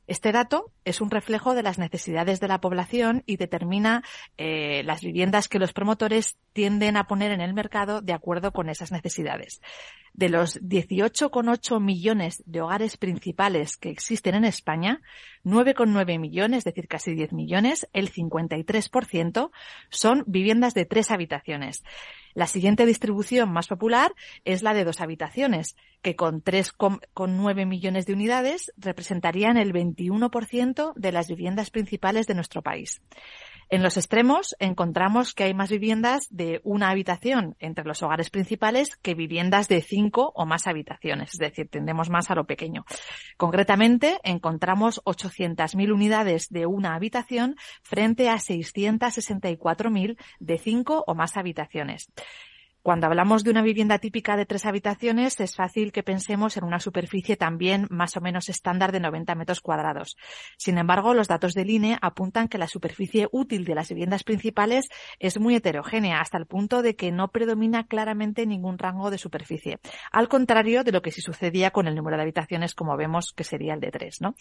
Este 0.07 0.33
dato 0.33 0.71
es 0.85 1.01
un 1.01 1.11
reflejo 1.11 1.55
de 1.55 1.63
las 1.63 1.79
necesidades 1.79 2.39
de 2.39 2.49
la 2.49 2.61
población 2.61 3.23
y 3.25 3.37
determina 3.37 4.03
eh, 4.37 4.83
las 4.85 5.01
viviendas 5.01 5.49
que 5.49 5.59
los 5.59 5.73
promotores 5.73 6.37
tienden 6.53 6.97
a 6.97 7.05
poner 7.05 7.33
en 7.33 7.41
el 7.41 7.55
mercado 7.55 8.03
de 8.03 8.13
acuerdo 8.13 8.53
con 8.53 8.69
esas 8.69 8.93
necesidades. 8.93 9.63
De 10.15 10.29
los 10.29 10.61
18,8 10.63 11.81
millones 11.81 12.41
de 12.47 12.61
hogares 12.61 12.97
principales 12.97 13.77
que 13.77 13.91
existen 13.91 14.37
en 14.37 14.45
España, 14.45 15.03
9,9 15.45 16.21
millones, 16.21 16.59
es 16.59 16.65
decir, 16.65 16.87
casi 16.87 17.15
10 17.15 17.33
millones, 17.33 17.89
el 17.93 18.13
53% 18.13 19.51
son 19.91 20.23
viviendas 20.29 20.73
de 20.75 20.85
tres 20.85 21.11
habitaciones. 21.11 21.83
La 22.33 22.47
siguiente 22.47 22.87
distribución 22.87 23.53
más 23.53 23.67
popular 23.67 24.13
es 24.45 24.63
la 24.63 24.73
de 24.73 24.85
dos 24.85 25.01
habitaciones, 25.01 25.75
que 26.01 26.15
con 26.15 26.45
3,9 26.45 27.67
millones 27.67 28.07
de 28.07 28.13
unidades 28.13 28.73
representarían 28.77 29.57
el 29.57 29.73
21% 29.73 30.95
de 30.95 31.13
las 31.13 31.29
viviendas 31.29 31.71
principales 31.71 32.29
de 32.29 32.35
nuestro 32.35 32.63
país. 32.63 33.03
En 33.71 33.83
los 33.83 33.97
extremos 33.97 34.55
encontramos 34.59 35.35
que 35.35 35.45
hay 35.45 35.55
más 35.55 35.71
viviendas 35.71 36.27
de 36.31 36.61
una 36.65 36.91
habitación 36.91 37.57
entre 37.59 37.85
los 37.85 38.03
hogares 38.03 38.31
principales 38.31 38.97
que 38.97 39.15
viviendas 39.15 39.69
de 39.69 39.81
cinco 39.81 40.33
o 40.35 40.47
más 40.47 40.67
habitaciones, 40.67 41.31
es 41.35 41.39
decir, 41.39 41.69
tendemos 41.69 42.11
más 42.11 42.31
a 42.31 42.35
lo 42.35 42.45
pequeño. 42.45 42.85
Concretamente, 43.37 44.19
encontramos 44.23 45.03
800.000 45.05 45.93
unidades 45.93 46.49
de 46.51 46.67
una 46.67 46.95
habitación 46.95 47.57
frente 47.83 48.29
a 48.29 48.37
664.000 48.37 50.17
de 50.41 50.59
cinco 50.59 51.05
o 51.07 51.15
más 51.15 51.37
habitaciones. 51.37 52.11
Cuando 52.85 53.07
hablamos 53.07 53.45
de 53.45 53.51
una 53.51 53.63
vivienda 53.63 53.99
típica 53.99 54.37
de 54.37 54.45
tres 54.45 54.67
habitaciones, 54.67 55.41
es 55.41 55.57
fácil 55.57 55.91
que 55.91 56.03
pensemos 56.03 56.59
en 56.59 56.65
una 56.65 56.81
superficie 56.81 57.35
también 57.35 57.87
más 57.89 58.15
o 58.19 58.21
menos 58.21 58.51
estándar 58.51 58.93
de 58.93 59.01
90 59.01 59.35
metros 59.37 59.63
cuadrados. 59.63 60.19
Sin 60.59 60.77
embargo, 60.77 61.15
los 61.15 61.27
datos 61.27 61.55
del 61.55 61.71
INE 61.71 61.97
apuntan 62.03 62.47
que 62.47 62.59
la 62.59 62.69
superficie 62.69 63.27
útil 63.33 63.65
de 63.65 63.75
las 63.75 63.89
viviendas 63.89 64.23
principales 64.23 64.91
es 65.19 65.41
muy 65.41 65.55
heterogénea, 65.55 66.21
hasta 66.21 66.37
el 66.37 66.45
punto 66.45 66.83
de 66.83 66.95
que 66.95 67.11
no 67.11 67.29
predomina 67.29 67.87
claramente 67.87 68.45
ningún 68.45 68.77
rango 68.77 69.11
de 69.11 69.17
superficie. 69.17 69.79
Al 70.13 70.29
contrario 70.29 70.85
de 70.85 70.93
lo 70.93 71.01
que 71.01 71.11
sí 71.11 71.23
sucedía 71.23 71.71
con 71.71 71.89
el 71.89 71.95
número 71.95 72.19
de 72.19 72.25
habitaciones, 72.25 72.75
como 72.75 72.99
vemos 72.99 73.33
que 73.35 73.45
sería 73.45 73.73
el 73.73 73.81
de 73.81 73.93
tres, 73.93 74.21
¿no? 74.21 74.35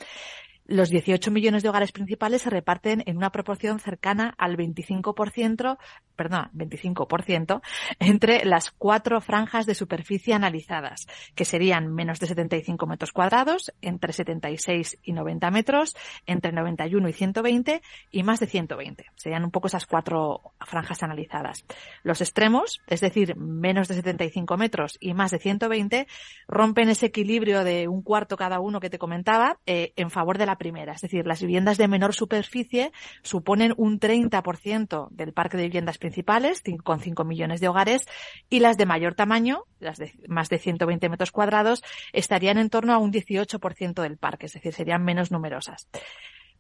Los 0.66 0.90
18 0.90 1.32
millones 1.32 1.64
de 1.64 1.70
hogares 1.70 1.92
principales 1.92 2.44
se 2.44 2.50
reparten 2.50 3.04
en 3.06 3.18
una 3.18 3.32
proporción 3.32 3.80
cercana 3.80 4.34
al 4.38 4.56
25%, 4.58 5.78
perdón, 6.16 6.50
25% 6.54 7.62
entre 8.00 8.46
las 8.46 8.72
cuatro 8.72 9.20
franjas 9.22 9.66
de 9.66 9.76
superficie 9.76 10.34
analizadas, 10.34 11.08
que 11.36 11.46
serían 11.46 11.94
menos 11.94 12.20
de 12.20 12.28
75 12.28 12.86
metros 12.88 13.12
cuadrados, 13.12 13.74
entre 13.82 14.14
76 14.14 15.00
y 15.04 15.14
90 15.14 15.52
metros, 15.52 15.96
entre 16.26 16.52
91 16.52 17.10
y 17.10 17.14
120 17.14 17.82
y 18.12 18.24
más 18.24 18.40
de 18.40 18.48
120. 18.48 19.06
Serían 19.16 19.44
un 19.44 19.52
poco 19.52 19.68
esas 19.68 19.86
cuatro 19.86 20.54
franjas 20.66 21.04
analizadas. 21.04 21.66
Los 22.04 22.22
extremos, 22.22 22.82
es 22.88 23.02
decir, 23.02 23.36
menos 23.36 23.88
de 23.88 23.96
75 23.96 24.58
metros 24.58 24.98
y 25.00 25.14
más 25.14 25.32
de 25.32 25.40
120, 25.40 26.08
rompen 26.48 26.90
ese 26.90 27.08
equilibrio 27.08 27.64
de 27.64 27.88
un 27.88 28.02
cuarto 28.02 28.38
cada 28.38 28.60
uno 28.60 28.80
que 28.80 28.90
te 28.90 29.00
comentaba 29.00 29.60
eh, 29.66 29.94
en 29.96 30.10
favor 30.10 30.38
de 30.38 30.46
la 30.46 30.53
primera. 30.58 30.94
Es 30.94 31.02
decir, 31.02 31.26
las 31.26 31.42
viviendas 31.42 31.78
de 31.78 31.88
menor 31.88 32.14
superficie 32.14 32.92
suponen 33.22 33.74
un 33.78 34.00
30% 34.00 35.10
del 35.12 35.34
parque 35.34 35.58
de 35.58 35.64
viviendas 35.64 35.98
principales, 35.98 36.64
con 36.84 37.00
5 37.00 37.24
millones 37.24 37.62
de 37.62 37.68
hogares, 37.68 38.08
y 38.50 38.60
las 38.60 38.78
de 38.78 38.86
mayor 38.86 39.16
tamaño, 39.16 39.64
las 39.80 39.98
de 39.98 40.14
más 40.28 40.50
de 40.50 40.60
120 40.60 41.10
metros 41.10 41.32
cuadrados, 41.32 41.84
estarían 42.12 42.58
en 42.58 42.70
torno 42.70 42.94
a 42.94 42.98
un 42.98 43.12
18% 43.12 44.02
del 44.02 44.18
parque, 44.18 44.46
es 44.48 44.54
decir, 44.54 44.74
serían 44.74 45.04
menos 45.04 45.32
numerosas. 45.32 45.88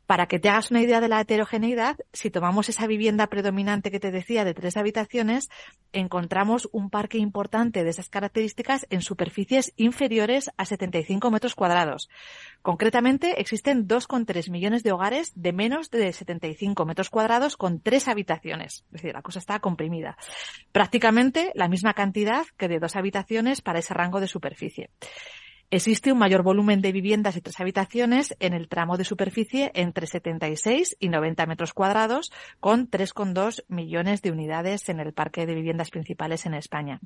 Para 0.05 0.27
que 0.27 0.37
te 0.37 0.49
hagas 0.49 0.69
una 0.69 0.81
idea 0.81 0.99
de 0.99 1.07
la 1.07 1.21
heterogeneidad, 1.21 1.97
si 2.11 2.29
tomamos 2.29 2.67
esa 2.67 2.87
vivienda 2.87 3.27
predominante 3.27 3.89
que 3.89 4.01
te 4.01 4.11
decía 4.11 4.43
de 4.43 4.53
tres 4.53 4.75
habitaciones, 4.75 5.49
encontramos 5.93 6.67
un 6.73 6.89
parque 6.89 7.17
importante 7.17 7.83
de 7.83 7.89
esas 7.89 8.09
características 8.09 8.85
en 8.89 9.01
superficies 9.01 9.73
inferiores 9.77 10.51
a 10.57 10.65
75 10.65 11.31
metros 11.31 11.55
cuadrados. 11.55 12.09
Concretamente, 12.61 13.39
existen 13.39 13.87
2,3 13.87 14.51
millones 14.51 14.83
de 14.83 14.91
hogares 14.91 15.31
de 15.35 15.53
menos 15.53 15.89
de 15.89 16.11
75 16.11 16.85
metros 16.85 17.09
cuadrados 17.09 17.55
con 17.55 17.79
tres 17.79 18.09
habitaciones. 18.09 18.83
Es 18.87 19.01
decir, 19.01 19.13
la 19.13 19.21
cosa 19.21 19.39
está 19.39 19.59
comprimida. 19.59 20.17
Prácticamente 20.73 21.51
la 21.55 21.69
misma 21.69 21.93
cantidad 21.93 22.45
que 22.57 22.67
de 22.67 22.79
dos 22.79 22.97
habitaciones 22.97 23.61
para 23.61 23.79
ese 23.79 23.93
rango 23.93 24.19
de 24.19 24.27
superficie. 24.27 24.89
Existe 25.73 26.11
un 26.11 26.19
mayor 26.19 26.43
volumen 26.43 26.81
de 26.81 26.91
viviendas 26.91 27.35
y 27.35 27.41
tres 27.41 27.59
habitaciones 27.59 28.35
en 28.39 28.53
el 28.53 28.67
tramo 28.67 28.95
de 28.95 29.05
superficie 29.05 29.71
entre 29.73 30.05
76 30.05 30.97
y 30.99 31.09
90 31.09 31.47
metros 31.47 31.73
cuadrados, 31.73 32.31
con 32.59 32.91
3,2 32.91 33.63
millones 33.69 34.21
de 34.21 34.29
unidades 34.29 34.87
en 34.89 34.99
el 34.99 35.13
parque 35.13 35.47
de 35.47 35.55
viviendas 35.55 35.89
principales 35.89 36.45
en 36.45 36.53
España. 36.53 36.99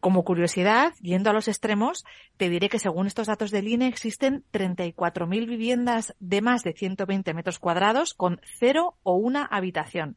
Como 0.00 0.24
curiosidad, 0.24 0.94
yendo 1.02 1.28
a 1.28 1.34
los 1.34 1.46
extremos, 1.46 2.06
te 2.38 2.48
diré 2.48 2.70
que 2.70 2.78
según 2.78 3.06
estos 3.06 3.26
datos 3.26 3.50
del 3.50 3.68
INE 3.68 3.88
existen 3.88 4.44
34.000 4.50 5.46
viviendas 5.46 6.14
de 6.20 6.40
más 6.40 6.62
de 6.62 6.72
120 6.72 7.34
metros 7.34 7.58
cuadrados 7.58 8.14
con 8.14 8.40
cero 8.44 8.94
o 9.02 9.16
una 9.16 9.44
habitación 9.44 10.16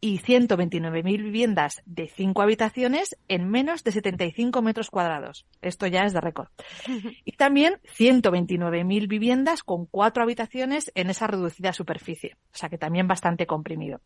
y 0.00 0.18
129.000 0.18 1.22
viviendas 1.22 1.82
de 1.84 2.08
cinco 2.08 2.42
habitaciones 2.42 3.18
en 3.28 3.48
menos 3.48 3.84
de 3.84 3.92
75 3.92 4.62
metros 4.62 4.90
cuadrados. 4.90 5.46
Esto 5.60 5.86
ya 5.86 6.02
es 6.02 6.12
de 6.12 6.20
récord. 6.20 6.48
Y 7.24 7.32
también 7.32 7.74
129.000 7.96 9.08
viviendas 9.08 9.62
con 9.62 9.86
cuatro 9.86 10.22
habitaciones 10.22 10.90
en 10.94 11.10
esa 11.10 11.26
reducida 11.26 11.72
superficie. 11.72 12.36
O 12.52 12.56
sea 12.56 12.68
que 12.68 12.78
también 12.78 13.08
bastante 13.08 13.46
comprimido. 13.46 14.00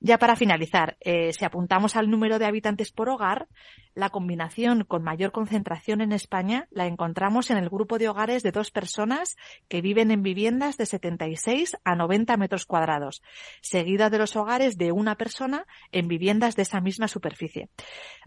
Ya 0.00 0.18
para 0.18 0.36
finalizar, 0.36 0.96
eh, 1.00 1.32
si 1.32 1.44
apuntamos 1.44 1.96
al 1.96 2.10
número 2.10 2.38
de 2.38 2.46
habitantes 2.46 2.92
por 2.92 3.08
hogar, 3.08 3.48
la 3.94 4.10
combinación 4.10 4.84
con 4.84 5.02
mayor 5.02 5.32
concentración 5.32 6.00
en 6.00 6.12
España 6.12 6.66
la 6.70 6.86
encontramos 6.86 7.50
en 7.50 7.58
el 7.58 7.68
grupo 7.68 7.98
de 7.98 8.08
hogares 8.08 8.42
de 8.42 8.52
dos 8.52 8.70
personas 8.70 9.36
que 9.68 9.82
viven 9.82 10.10
en 10.10 10.22
viviendas 10.22 10.76
de 10.78 10.86
76 10.86 11.76
a 11.84 11.94
90 11.94 12.36
metros 12.38 12.64
cuadrados, 12.64 13.22
seguida 13.60 14.08
de 14.08 14.18
los 14.18 14.34
hogares 14.34 14.78
de 14.78 14.92
una 14.92 15.16
persona 15.32 15.66
en 15.92 16.08
viviendas 16.08 16.56
de 16.56 16.62
esa 16.62 16.80
misma 16.80 17.08
superficie. 17.08 17.70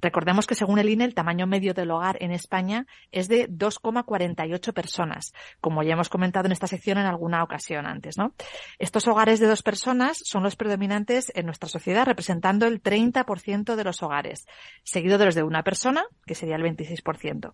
Recordemos 0.01 0.47
que 0.47 0.55
según 0.55 0.79
el 0.79 0.89
INE 0.89 1.05
el 1.05 1.13
tamaño 1.13 1.45
medio 1.45 1.75
del 1.75 1.91
hogar 1.91 2.17
en 2.19 2.31
España 2.31 2.87
es 3.11 3.27
de 3.27 3.47
2,48 3.47 4.73
personas, 4.73 5.33
como 5.61 5.83
ya 5.83 5.93
hemos 5.93 6.09
comentado 6.09 6.47
en 6.47 6.51
esta 6.51 6.65
sección 6.65 6.97
en 6.97 7.05
alguna 7.05 7.43
ocasión 7.43 7.85
antes, 7.85 8.17
¿no? 8.17 8.33
Estos 8.79 9.07
hogares 9.07 9.39
de 9.39 9.45
dos 9.45 9.61
personas 9.61 10.17
son 10.23 10.41
los 10.41 10.55
predominantes 10.55 11.31
en 11.35 11.45
nuestra 11.45 11.69
sociedad, 11.69 12.05
representando 12.05 12.65
el 12.65 12.81
30% 12.81 13.75
de 13.75 13.83
los 13.83 14.01
hogares, 14.01 14.47
seguido 14.83 15.19
de 15.19 15.25
los 15.25 15.35
de 15.35 15.43
una 15.43 15.63
persona, 15.63 16.05
que 16.25 16.33
sería 16.33 16.55
el 16.55 16.63
26%. 16.63 17.53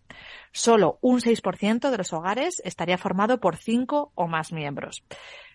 Solo 0.54 0.98
un 1.02 1.20
6% 1.20 1.90
de 1.90 1.98
los 1.98 2.14
hogares 2.14 2.62
estaría 2.64 2.98
formado 2.98 3.42
por 3.42 3.58
cinco 3.58 4.14
o 4.16 4.28
más 4.28 4.54
miembros. 4.54 5.04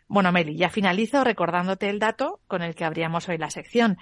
Bueno, 0.09 0.31
Meli, 0.31 0.57
ya 0.57 0.71
finalizo 0.71 1.25
recordándote 1.25 1.91
el 1.91 1.99
dato 1.99 2.41
con 2.47 2.63
el 2.63 2.75
que 2.75 2.85
abríamos 2.85 3.29
hoy 3.29 3.39
la 3.39 3.51
sección. 3.51 3.99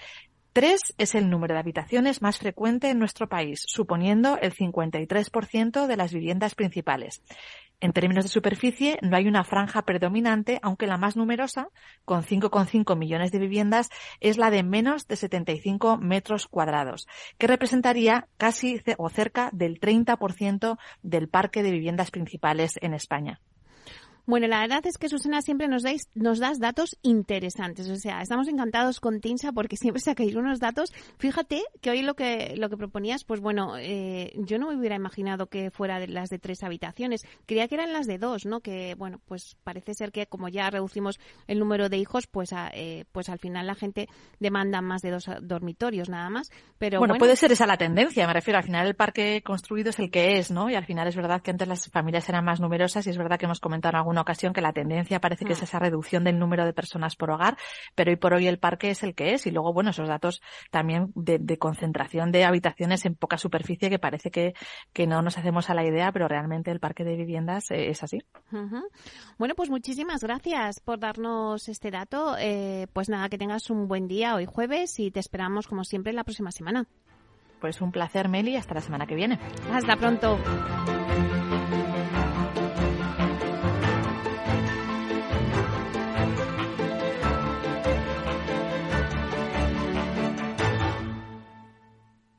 Tres 0.53 0.95
es 0.99 1.17
el 1.17 1.31
número 1.31 1.55
de 1.55 1.61
habitaciones 1.61 2.23
más 2.23 2.39
frecuente 2.39 2.89
en 2.89 2.99
nuestro 2.99 3.29
país, 3.29 3.65
suponiendo 3.67 4.39
el 4.39 4.55
53% 4.55 5.87
de 5.87 5.97
las 5.97 6.13
viviendas 6.13 6.55
principales. 6.55 7.23
En 7.81 7.93
términos 7.93 8.25
de 8.25 8.31
superficie, 8.31 8.99
no 9.03 9.17
hay 9.17 9.27
una 9.27 9.45
franja 9.45 9.83
predominante, 9.83 10.61
aunque 10.63 10.87
la 10.87 10.99
más 10.99 11.17
numerosa, 11.17 11.71
con 12.05 12.23
5,5 12.23 12.97
millones 12.97 13.33
de 13.33 13.39
viviendas, 13.41 13.89
es 14.21 14.39
la 14.39 14.51
de 14.51 14.63
menos 14.63 15.09
de 15.09 15.17
75 15.17 15.97
metros 15.97 16.47
cuadrados, 16.47 17.09
que 17.37 17.49
representaría 17.49 18.29
casi 18.37 18.81
o 18.99 19.09
cerca 19.09 19.51
del 19.53 19.81
30% 19.81 20.79
del 21.03 21.29
parque 21.29 21.63
de 21.63 21.73
viviendas 21.73 22.13
principales 22.13 22.79
en 22.81 22.95
España. 22.95 23.41
Bueno, 24.27 24.47
la 24.47 24.61
verdad 24.61 24.87
es 24.87 24.97
que 24.97 25.11
Susana 25.11 25.43
siempre 25.43 25.69
nos, 25.69 25.83
dais, 25.83 26.09
nos 26.15 26.39
das 26.39 26.59
datos 26.59 26.97
interesantes. 27.03 27.91
O 27.91 27.97
sea, 27.97 28.23
estamos 28.23 28.49
encantados 28.49 28.99
con 28.99 29.21
Tinsa 29.21 29.53
porque 29.53 29.77
siempre 29.81 30.01
se 30.01 30.11
ha 30.11 30.15
caído 30.15 30.41
unos 30.41 30.61
datos. 30.61 30.93
Fíjate 31.19 31.63
que 31.83 31.91
hoy 31.91 32.03
lo 32.03 32.15
que, 32.15 32.55
lo 32.57 32.71
que 32.71 32.77
proponías, 32.77 33.25
pues 33.25 33.41
bueno, 33.41 33.77
eh, 33.79 34.33
yo 34.37 34.59
no 34.59 34.69
me 34.69 34.77
hubiera 34.77 34.97
imaginado 34.97 35.47
que 35.49 35.71
fuera 35.71 36.01
de 36.01 36.09
las 36.09 36.31
de 36.31 36.39
tres 36.39 36.63
habitaciones. 36.63 37.27
Creía 37.45 37.69
que 37.69 37.75
eran 37.75 37.93
las 37.93 38.07
de 38.07 38.19
dos, 38.19 38.47
¿no? 38.47 38.61
Que, 38.61 38.95
bueno, 38.95 39.21
pues 39.27 39.57
parece 39.63 39.93
ser 39.93 40.11
que 40.11 40.27
como 40.27 40.49
ya 40.49 40.71
reducimos 40.71 41.21
el 41.47 41.59
número 41.59 41.91
de 41.91 41.99
hijos, 41.99 42.27
pues, 42.27 42.51
eh, 42.73 43.05
pues 43.13 43.29
al 43.29 43.39
final 43.39 43.67
la 43.67 43.75
gente 43.75 44.09
demanda 44.41 44.81
más 44.81 45.03
de 45.03 45.11
dos 45.11 45.29
dormitorios 45.43 46.09
nada 46.09 46.31
más. 46.31 46.51
Pero 46.79 46.99
bueno, 46.99 47.17
puede 47.19 47.37
ser 47.37 47.53
esa 47.53 47.67
la 47.67 47.77
tendencia. 47.77 48.27
Me 48.27 48.33
refiero, 48.33 48.57
al 48.59 48.65
final 48.65 48.87
el 48.87 48.95
parque 48.95 49.43
construido 49.45 49.91
es 49.91 49.99
el 49.99 50.11
que 50.11 50.39
es, 50.39 50.51
¿no? 50.51 50.71
Y 50.71 50.77
al 50.77 50.87
final 50.87 51.07
es 51.09 51.17
verdad 51.17 51.43
que 51.43 51.51
antes 51.51 51.69
las 51.69 51.91
familias 51.91 52.27
eran 52.31 52.45
más 52.45 52.61
numerosas 52.61 53.07
y 53.07 53.11
es 53.11 53.19
verdad 53.19 53.39
que 53.39 53.45
hemos 53.45 53.61
comentado 53.61 53.93
en 53.93 53.99
una 54.15 54.23
ocasión 54.23 54.53
que 54.53 54.61
la 54.61 54.73
tendencia 54.73 55.21
parece 55.21 55.45
que 55.45 55.53
es 55.53 55.61
mm. 55.61 55.65
esa 55.65 55.79
reducción 55.79 56.25
del 56.25 56.39
número 56.39 56.65
de 56.65 56.73
personas 56.73 57.17
por 57.17 57.31
hogar, 57.31 57.57
pero 57.95 58.11
hoy 58.11 58.17
por 58.17 58.33
hoy 58.33 58.47
el 58.47 58.59
parque 58.59 58.91
es 58.91 59.03
el 59.03 59.15
que 59.15 59.35
es 59.35 59.47
y 59.47 59.51
luego, 59.51 59.73
bueno, 59.73 59.91
esos 59.91 60.09
datos 60.09 60.41
también 60.71 61.13
de, 61.15 61.59
concentración 61.59 62.33
de 62.33 62.45
habitaciones 62.45 63.05
en 63.05 63.15
poca 63.15 63.39
superficie 63.39 63.91
que 63.91 63.99
parece 63.99 64.31
que, 64.31 64.55
que, 64.93 65.07
no 65.07 65.23
nos 65.23 65.39
hacemos 65.39 65.71
a 65.71 65.75
la 65.75 65.85
idea, 65.85 66.11
pero 66.13 66.29
realmente 66.29 66.71
el 66.71 66.81
parque 66.81 67.05
de 67.05 67.17
viviendas 67.17 67.71
eh, 67.71 67.91
es 67.91 68.03
así. 68.03 68.23
Bueno, 69.39 69.55
pues 69.55 69.71
muchísimas 69.71 70.23
gracias 70.23 70.81
por 70.81 70.99
darnos 70.99 71.69
este 71.69 71.91
dato. 71.91 72.37
Eh, 72.39 72.87
pues 72.93 73.09
nada, 73.09 73.29
que 73.29 73.39
tengas 73.39 73.71
un 73.71 73.89
buen 73.89 74.09
día 74.09 74.35
hoy 74.35 74.47
jueves 74.47 74.99
y 74.99 75.11
te 75.11 75.21
esperamos 75.21 75.67
como 75.67 75.85
siempre 75.85 76.13
la 76.13 76.25
próxima 76.25 76.51
semana. 76.51 76.87
Pues 77.61 77.81
un 77.81 77.93
placer, 77.93 78.29
Meli, 78.29 78.57
hasta 78.57 78.75
la 78.75 78.81
semana 78.81 79.07
que 79.07 79.15
viene. 79.15 79.39
Hasta 79.73 79.97
pronto. 79.97 80.39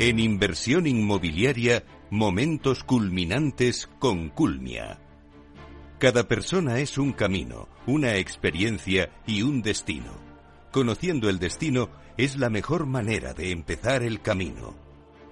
En 0.00 0.18
inversión 0.18 0.86
inmobiliaria, 0.88 1.84
momentos 2.10 2.82
culminantes 2.82 3.88
con 3.98 4.28
Culmia. 4.28 4.98
Cada 5.98 6.26
persona 6.26 6.80
es 6.80 6.98
un 6.98 7.12
camino, 7.12 7.68
una 7.86 8.16
experiencia 8.16 9.10
y 9.24 9.42
un 9.42 9.62
destino. 9.62 10.12
Conociendo 10.72 11.30
el 11.30 11.38
destino 11.38 11.90
es 12.16 12.36
la 12.36 12.50
mejor 12.50 12.86
manera 12.86 13.34
de 13.34 13.52
empezar 13.52 14.02
el 14.02 14.20
camino. 14.20 14.74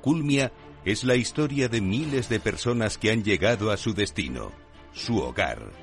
Culmia 0.01 0.53
es 0.85 1.03
la 1.03 1.17
historia 1.17 1.69
de 1.69 1.81
miles 1.81 2.29
de 2.29 2.40
personas 2.40 2.99
que 2.99 3.11
han 3.11 3.25
llegado 3.25 3.73
a 3.73 3.77
su 3.77 3.95
destino, 3.95 4.53
su 4.93 5.19
hogar. 5.19 5.82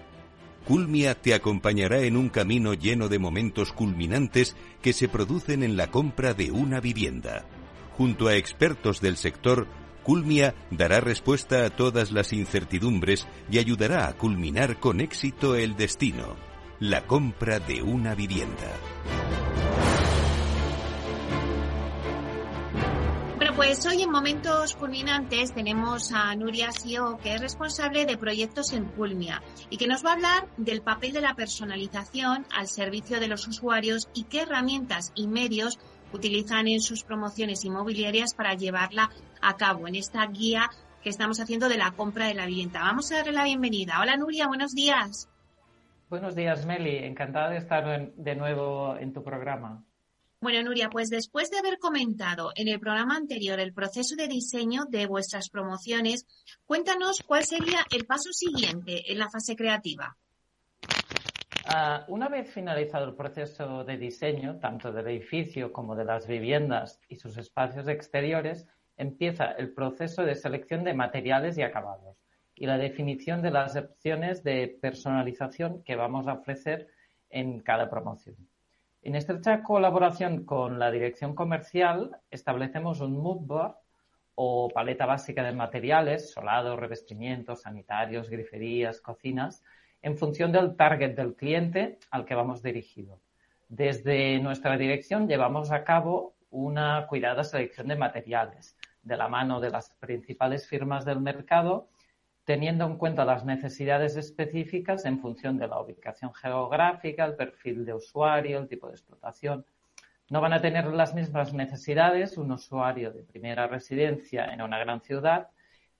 Culmia 0.69 1.15
te 1.15 1.33
acompañará 1.33 1.99
en 2.03 2.15
un 2.15 2.29
camino 2.29 2.73
lleno 2.73 3.09
de 3.09 3.19
momentos 3.19 3.73
culminantes 3.73 4.55
que 4.81 4.93
se 4.93 5.09
producen 5.09 5.63
en 5.63 5.75
la 5.75 5.91
compra 5.91 6.33
de 6.33 6.49
una 6.49 6.79
vivienda 6.79 7.45
junto 7.99 8.29
a 8.29 8.35
expertos 8.37 9.01
del 9.01 9.17
sector, 9.17 9.67
Culmia 10.03 10.55
dará 10.71 11.01
respuesta 11.01 11.65
a 11.65 11.69
todas 11.69 12.13
las 12.13 12.31
incertidumbres 12.31 13.27
y 13.51 13.59
ayudará 13.59 14.07
a 14.07 14.13
culminar 14.13 14.79
con 14.79 15.01
éxito 15.01 15.57
el 15.57 15.75
destino, 15.75 16.37
la 16.79 17.05
compra 17.05 17.59
de 17.59 17.81
una 17.81 18.15
vivienda. 18.15 18.71
Pues 23.59 23.85
hoy 23.85 24.03
en 24.03 24.09
Momentos 24.09 24.73
Culminantes 24.77 25.53
tenemos 25.53 26.13
a 26.13 26.33
Nuria 26.33 26.71
Sio, 26.71 27.17
que 27.21 27.35
es 27.35 27.41
responsable 27.41 28.05
de 28.05 28.17
proyectos 28.17 28.71
en 28.71 28.85
Culmia 28.85 29.43
y 29.69 29.75
que 29.75 29.85
nos 29.85 30.05
va 30.05 30.11
a 30.11 30.13
hablar 30.13 30.47
del 30.55 30.81
papel 30.81 31.11
de 31.11 31.19
la 31.19 31.33
personalización 31.33 32.45
al 32.55 32.67
servicio 32.67 33.19
de 33.19 33.27
los 33.27 33.45
usuarios 33.49 34.07
y 34.13 34.23
qué 34.23 34.43
herramientas 34.43 35.11
y 35.13 35.27
medios 35.27 35.77
utilizan 36.13 36.69
en 36.69 36.79
sus 36.79 37.03
promociones 37.03 37.65
inmobiliarias 37.65 38.33
para 38.33 38.53
llevarla 38.53 39.09
a 39.41 39.57
cabo 39.57 39.89
en 39.89 39.95
esta 39.95 40.25
guía 40.27 40.69
que 41.03 41.09
estamos 41.09 41.41
haciendo 41.41 41.67
de 41.67 41.77
la 41.77 41.91
compra 41.91 42.27
de 42.27 42.35
la 42.35 42.45
vivienda. 42.45 42.79
Vamos 42.79 43.11
a 43.11 43.17
darle 43.17 43.33
la 43.33 43.43
bienvenida. 43.43 43.99
Hola 43.99 44.15
Nuria, 44.15 44.47
buenos 44.47 44.71
días. 44.71 45.27
Buenos 46.09 46.33
días, 46.33 46.65
Meli. 46.65 46.99
Encantada 46.99 47.49
de 47.49 47.57
estar 47.57 48.13
de 48.15 48.35
nuevo 48.37 48.95
en 48.95 49.11
tu 49.11 49.21
programa. 49.21 49.83
Bueno, 50.41 50.63
Nuria, 50.63 50.89
pues 50.89 51.09
después 51.09 51.51
de 51.51 51.57
haber 51.57 51.79
comentado 51.79 52.51
en 52.55 52.69
el 52.69 52.79
programa 52.79 53.17
anterior 53.17 53.59
el 53.59 53.73
proceso 53.73 54.15
de 54.15 54.29
diseño 54.29 54.85
de 54.85 55.05
vuestras 55.05 55.49
promociones, 55.49 56.25
cuéntanos 56.65 57.21
cuál 57.27 57.43
sería 57.43 57.79
el 57.91 58.05
paso 58.05 58.31
siguiente 58.31 59.11
en 59.11 59.19
la 59.19 59.29
fase 59.29 59.57
creativa. 59.57 60.15
Ah, 61.65 62.05
una 62.07 62.29
vez 62.29 62.49
finalizado 62.49 63.05
el 63.05 63.15
proceso 63.15 63.83
de 63.83 63.97
diseño, 63.97 64.59
tanto 64.59 64.93
del 64.93 65.07
edificio 65.09 65.73
como 65.73 65.93
de 65.93 66.05
las 66.05 66.25
viviendas 66.25 67.01
y 67.09 67.17
sus 67.17 67.37
espacios 67.37 67.89
exteriores, 67.89 68.65
empieza 68.95 69.51
el 69.51 69.73
proceso 69.73 70.23
de 70.23 70.35
selección 70.35 70.85
de 70.85 70.93
materiales 70.93 71.57
y 71.57 71.63
acabados 71.63 72.17
y 72.55 72.65
la 72.65 72.77
definición 72.77 73.41
de 73.41 73.51
las 73.51 73.75
opciones 73.75 74.41
de 74.43 74.79
personalización 74.81 75.83
que 75.83 75.95
vamos 75.95 76.27
a 76.27 76.33
ofrecer 76.33 76.87
en 77.29 77.59
cada 77.59 77.89
promoción. 77.89 78.48
En 79.01 79.15
estrecha 79.15 79.63
colaboración 79.63 80.43
con 80.43 80.77
la 80.77 80.91
dirección 80.91 81.33
comercial, 81.33 82.17
establecemos 82.31 82.99
un 82.99 83.17
mood 83.17 83.39
board 83.45 83.75
o 84.35 84.69
paleta 84.69 85.05
básica 85.05 85.41
de 85.43 85.53
materiales, 85.53 86.31
solados, 86.31 86.77
revestimientos, 86.77 87.61
sanitarios, 87.61 88.29
griferías, 88.29 88.99
cocinas, 88.99 89.63
en 90.01 90.17
función 90.17 90.51
del 90.51 90.75
target 90.75 91.15
del 91.15 91.35
cliente 91.35 91.99
al 92.11 92.25
que 92.25 92.35
vamos 92.35 92.61
dirigido. 92.61 93.19
Desde 93.69 94.39
nuestra 94.39 94.77
dirección 94.77 95.27
llevamos 95.27 95.71
a 95.71 95.83
cabo 95.85 96.35
una 96.51 97.05
cuidada 97.07 97.43
selección 97.43 97.87
de 97.87 97.95
materiales 97.95 98.75
de 99.01 99.15
la 99.15 99.29
mano 99.29 99.61
de 99.61 99.69
las 99.69 99.91
principales 99.91 100.67
firmas 100.67 101.05
del 101.05 101.21
mercado, 101.21 101.87
teniendo 102.49 102.83
en 102.85 102.97
cuenta 102.97 103.25
las 103.25 103.45
necesidades 103.45 104.15
específicas 104.15 105.05
en 105.05 105.19
función 105.19 105.59
de 105.59 105.67
la 105.67 105.79
ubicación 105.79 106.33
geográfica, 106.33 107.23
el 107.23 107.35
perfil 107.35 107.85
de 107.85 107.93
usuario, 107.93 108.57
el 108.57 108.67
tipo 108.67 108.87
de 108.87 108.93
explotación. 108.93 109.67
No 110.31 110.41
van 110.41 110.53
a 110.53 110.59
tener 110.59 110.87
las 110.87 111.13
mismas 111.13 111.53
necesidades 111.53 112.39
un 112.39 112.51
usuario 112.51 113.11
de 113.11 113.21
primera 113.21 113.67
residencia 113.67 114.51
en 114.51 114.63
una 114.63 114.79
gran 114.79 115.01
ciudad 115.01 115.49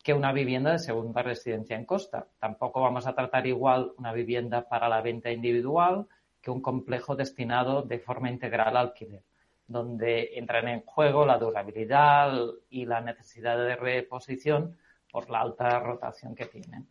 que 0.03 0.15
una 0.15 0.33
vivienda 0.33 0.71
de 0.71 0.79
segunda 0.79 1.21
residencia 1.21 1.75
en 1.75 1.85
costa. 1.85 2.25
Tampoco 2.39 2.81
vamos 2.81 3.05
a 3.05 3.13
tratar 3.13 3.45
igual 3.45 3.91
una 3.99 4.11
vivienda 4.11 4.67
para 4.67 4.89
la 4.89 5.01
venta 5.01 5.29
individual 5.29 6.07
que 6.41 6.49
un 6.49 6.63
complejo 6.63 7.15
destinado 7.15 7.83
de 7.83 7.99
forma 7.99 8.31
integral 8.31 8.69
al 8.69 8.87
alquiler, 8.87 9.21
donde 9.67 10.31
entran 10.33 10.67
en 10.67 10.81
juego 10.81 11.27
la 11.27 11.37
durabilidad 11.37 12.33
y 12.71 12.87
la 12.87 13.01
necesidad 13.01 13.55
de 13.55 13.75
reposición 13.75 14.75
por 15.11 15.29
la 15.29 15.41
alta 15.41 15.79
rotación 15.79 16.35
que 16.35 16.45
tienen. 16.45 16.87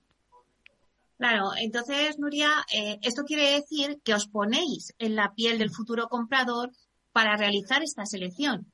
Claro, 1.18 1.50
entonces, 1.58 2.18
Nuria, 2.18 2.50
eh, 2.72 2.98
esto 3.02 3.24
quiere 3.24 3.52
decir 3.52 4.00
que 4.04 4.14
os 4.14 4.28
ponéis 4.28 4.94
en 4.98 5.16
la 5.16 5.34
piel 5.34 5.58
del 5.58 5.70
futuro 5.70 6.08
comprador 6.08 6.70
para 7.12 7.36
realizar 7.36 7.82
esta 7.82 8.06
selección. 8.06 8.72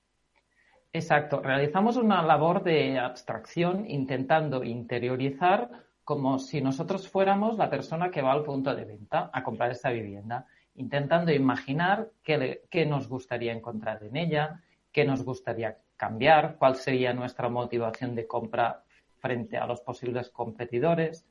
Exacto, 0.92 1.40
realizamos 1.40 1.96
una 1.96 2.22
labor 2.22 2.62
de 2.62 3.00
abstracción 3.00 3.90
intentando 3.90 4.62
interiorizar 4.62 5.84
como 6.04 6.38
si 6.38 6.60
nosotros 6.60 7.08
fuéramos 7.08 7.56
la 7.56 7.68
persona 7.68 8.12
que 8.12 8.22
va 8.22 8.32
al 8.32 8.44
punto 8.44 8.72
de 8.74 8.84
venta 8.84 9.28
a 9.32 9.42
comprar 9.42 9.72
esta 9.72 9.90
vivienda, 9.90 10.46
intentando 10.76 11.32
imaginar 11.32 12.10
qué, 12.22 12.86
nos 12.86 13.08
gustaría 13.08 13.52
encontrar 13.52 14.04
en 14.04 14.16
ella, 14.16 14.62
qué 14.92 15.04
nos 15.04 15.24
gustaría 15.24 15.78
cambiar, 15.96 16.56
cuál 16.58 16.76
sería 16.76 17.12
nuestra 17.12 17.48
motivación 17.48 18.14
de 18.14 18.28
compra 18.28 18.83
frente 19.24 19.56
a 19.56 19.66
los 19.66 19.80
posibles 19.80 20.28
competidores. 20.28 21.26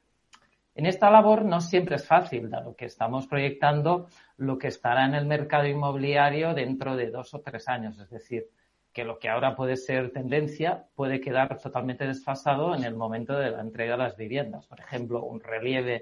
En 0.73 0.87
esta 0.87 1.11
labor 1.11 1.45
no 1.45 1.61
siempre 1.61 1.97
es 1.97 2.07
fácil, 2.07 2.49
dado 2.49 2.75
que 2.75 2.85
estamos 2.85 3.27
proyectando 3.27 4.07
lo 4.37 4.57
que 4.57 4.69
estará 4.69 5.05
en 5.05 5.13
el 5.13 5.27
mercado 5.27 5.67
inmobiliario 5.67 6.55
dentro 6.55 6.95
de 6.95 7.11
dos 7.11 7.35
o 7.35 7.41
tres 7.41 7.69
años. 7.69 7.99
Es 7.99 8.09
decir, 8.09 8.49
que 8.91 9.03
lo 9.03 9.19
que 9.19 9.29
ahora 9.29 9.55
puede 9.55 9.77
ser 9.77 10.11
tendencia 10.11 10.85
puede 10.95 11.21
quedar 11.21 11.55
totalmente 11.59 12.07
desfasado 12.07 12.73
en 12.73 12.83
el 12.83 12.95
momento 12.95 13.37
de 13.37 13.51
la 13.51 13.61
entrega 13.61 13.91
de 13.91 14.03
las 14.05 14.17
viviendas. 14.17 14.65
Por 14.65 14.79
ejemplo, 14.79 15.23
un 15.23 15.39
relieve 15.39 16.01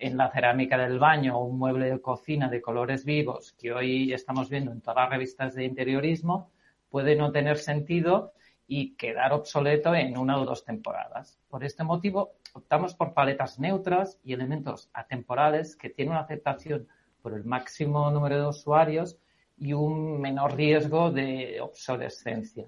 en 0.00 0.16
la 0.16 0.32
cerámica 0.32 0.76
del 0.76 0.98
baño 0.98 1.38
o 1.38 1.44
un 1.44 1.56
mueble 1.56 1.88
de 1.88 2.00
cocina 2.00 2.48
de 2.48 2.60
colores 2.60 3.04
vivos 3.04 3.52
que 3.52 3.72
hoy 3.72 4.12
estamos 4.12 4.50
viendo 4.50 4.72
en 4.72 4.80
todas 4.80 5.04
las 5.04 5.10
revistas 5.10 5.54
de 5.54 5.64
interiorismo 5.64 6.50
puede 6.90 7.14
no 7.14 7.30
tener 7.30 7.58
sentido 7.58 8.32
y 8.68 8.94
quedar 8.96 9.32
obsoleto 9.32 9.94
en 9.94 10.16
una 10.18 10.38
o 10.38 10.44
dos 10.44 10.62
temporadas. 10.62 11.40
Por 11.48 11.64
este 11.64 11.82
motivo, 11.82 12.34
optamos 12.52 12.94
por 12.94 13.14
paletas 13.14 13.58
neutras 13.58 14.20
y 14.22 14.34
elementos 14.34 14.90
atemporales 14.92 15.74
que 15.74 15.88
tienen 15.88 16.12
una 16.12 16.20
aceptación 16.20 16.86
por 17.22 17.32
el 17.32 17.44
máximo 17.44 18.10
número 18.10 18.36
de 18.36 18.46
usuarios 18.46 19.18
y 19.56 19.72
un 19.72 20.20
menor 20.20 20.54
riesgo 20.54 21.10
de 21.10 21.60
obsolescencia. 21.62 22.66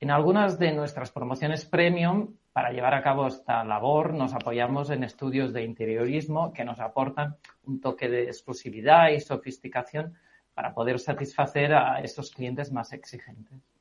En 0.00 0.10
algunas 0.10 0.58
de 0.58 0.72
nuestras 0.72 1.10
promociones 1.12 1.66
premium, 1.66 2.34
para 2.52 2.72
llevar 2.72 2.94
a 2.94 3.02
cabo 3.02 3.26
esta 3.26 3.62
labor, 3.62 4.14
nos 4.14 4.32
apoyamos 4.32 4.88
en 4.88 5.04
estudios 5.04 5.52
de 5.52 5.64
interiorismo 5.64 6.52
que 6.52 6.64
nos 6.64 6.80
aportan 6.80 7.36
un 7.64 7.80
toque 7.80 8.08
de 8.08 8.24
exclusividad 8.24 9.10
y 9.10 9.20
sofisticación 9.20 10.14
para 10.54 10.72
poder 10.72 10.98
satisfacer 10.98 11.74
a 11.74 12.00
esos 12.00 12.30
clientes 12.30 12.72
más 12.72 12.92
exigentes. 12.92 13.73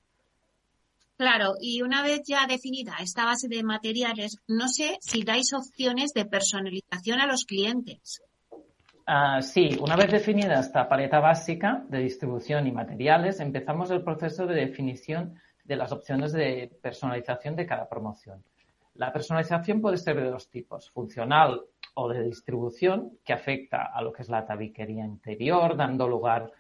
Claro, 1.18 1.54
y 1.62 1.82
una 1.82 2.02
vez 2.02 2.22
ya 2.26 2.48
definida 2.48 2.96
esta 3.00 3.26
base 3.26 3.48
de 3.48 3.64
materiales, 3.64 4.38
no 4.48 4.68
sé 4.68 4.98
si 5.00 5.24
dais 5.24 5.54
opciones 5.54 6.12
de 6.14 6.26
personalización 6.26 7.20
a 7.20 7.28
los 7.28 7.46
clientes. 7.46 8.22
Ah, 9.06 9.42
sí, 9.42 9.78
una 9.80 9.96
vez 9.96 10.12
definida 10.12 10.60
esta 10.60 10.88
paleta 10.88 11.20
básica 11.20 11.84
de 11.90 12.00
distribución 12.00 12.66
y 12.68 12.72
materiales, 12.72 13.40
empezamos 13.42 13.92
el 13.92 14.02
proceso 14.02 14.48
de 14.48 14.56
definición 14.56 15.40
de 15.64 15.76
las 15.76 15.92
opciones 15.92 16.32
de 16.32 16.72
personalización 16.82 17.56
de 17.56 17.66
cada 17.66 17.88
promoción. 17.88 18.44
La 18.96 19.12
personalización 19.12 19.82
puede 19.82 19.98
ser 19.98 20.16
de 20.16 20.30
dos 20.30 20.50
tipos, 20.50 20.90
funcional 20.92 21.62
o 21.96 22.10
de 22.10 22.24
distribución, 22.24 23.18
que 23.24 23.34
afecta 23.34 23.92
a 23.94 24.02
lo 24.02 24.14
que 24.14 24.22
es 24.22 24.30
la 24.30 24.46
tabiquería 24.46 25.06
interior, 25.06 25.76
dando 25.76 26.08
lugar 26.08 26.52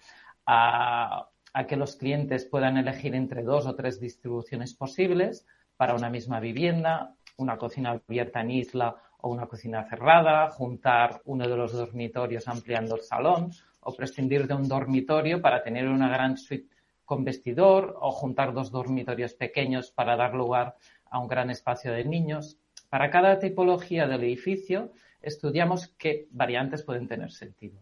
a, 0.46 1.28
a 1.54 1.68
que 1.68 1.78
los 1.78 1.96
clientes 1.96 2.46
puedan 2.46 2.78
elegir 2.78 3.14
entre 3.16 3.44
dos 3.44 3.66
o 3.68 3.76
tres 3.76 4.00
distribuciones 4.00 4.74
posibles 4.74 5.46
para 5.78 5.96
una 5.96 6.10
misma 6.10 6.40
vivienda, 6.40 7.16
una 7.38 7.58
cocina 7.58 7.92
abierta 7.92 8.42
en 8.42 8.52
isla 8.52 8.96
o 9.22 9.30
una 9.30 9.46
cocina 9.46 9.84
cerrada, 9.84 10.50
juntar 10.50 11.22
uno 11.26 11.48
de 11.48 11.56
los 11.56 11.72
dormitorios 11.72 12.48
ampliando 12.48 12.96
el 12.96 13.02
salón 13.02 13.52
o 13.82 13.94
prescindir 13.96 14.48
de 14.48 14.56
un 14.56 14.68
dormitorio 14.68 15.42
para 15.42 15.64
tener 15.64 15.88
una 15.88 16.10
gran 16.10 16.38
suite 16.38 16.70
con 17.06 17.24
vestidor 17.24 17.98
o 18.02 18.12
juntar 18.12 18.54
dos 18.54 18.72
dormitorios 18.72 19.34
pequeños 19.34 19.92
para 19.92 20.16
dar 20.16 20.34
lugar 20.34 20.76
a 21.06 21.20
un 21.20 21.28
gran 21.28 21.50
espacio 21.50 21.92
de 21.92 22.06
niños. 22.06 22.58
Para 22.90 23.10
cada 23.10 23.40
tipología 23.40 24.08
del 24.08 24.24
edificio 24.24 24.92
estudiamos 25.22 25.88
qué 25.98 26.28
variantes 26.32 26.84
pueden 26.84 27.08
tener 27.08 27.32
sentido. 27.32 27.82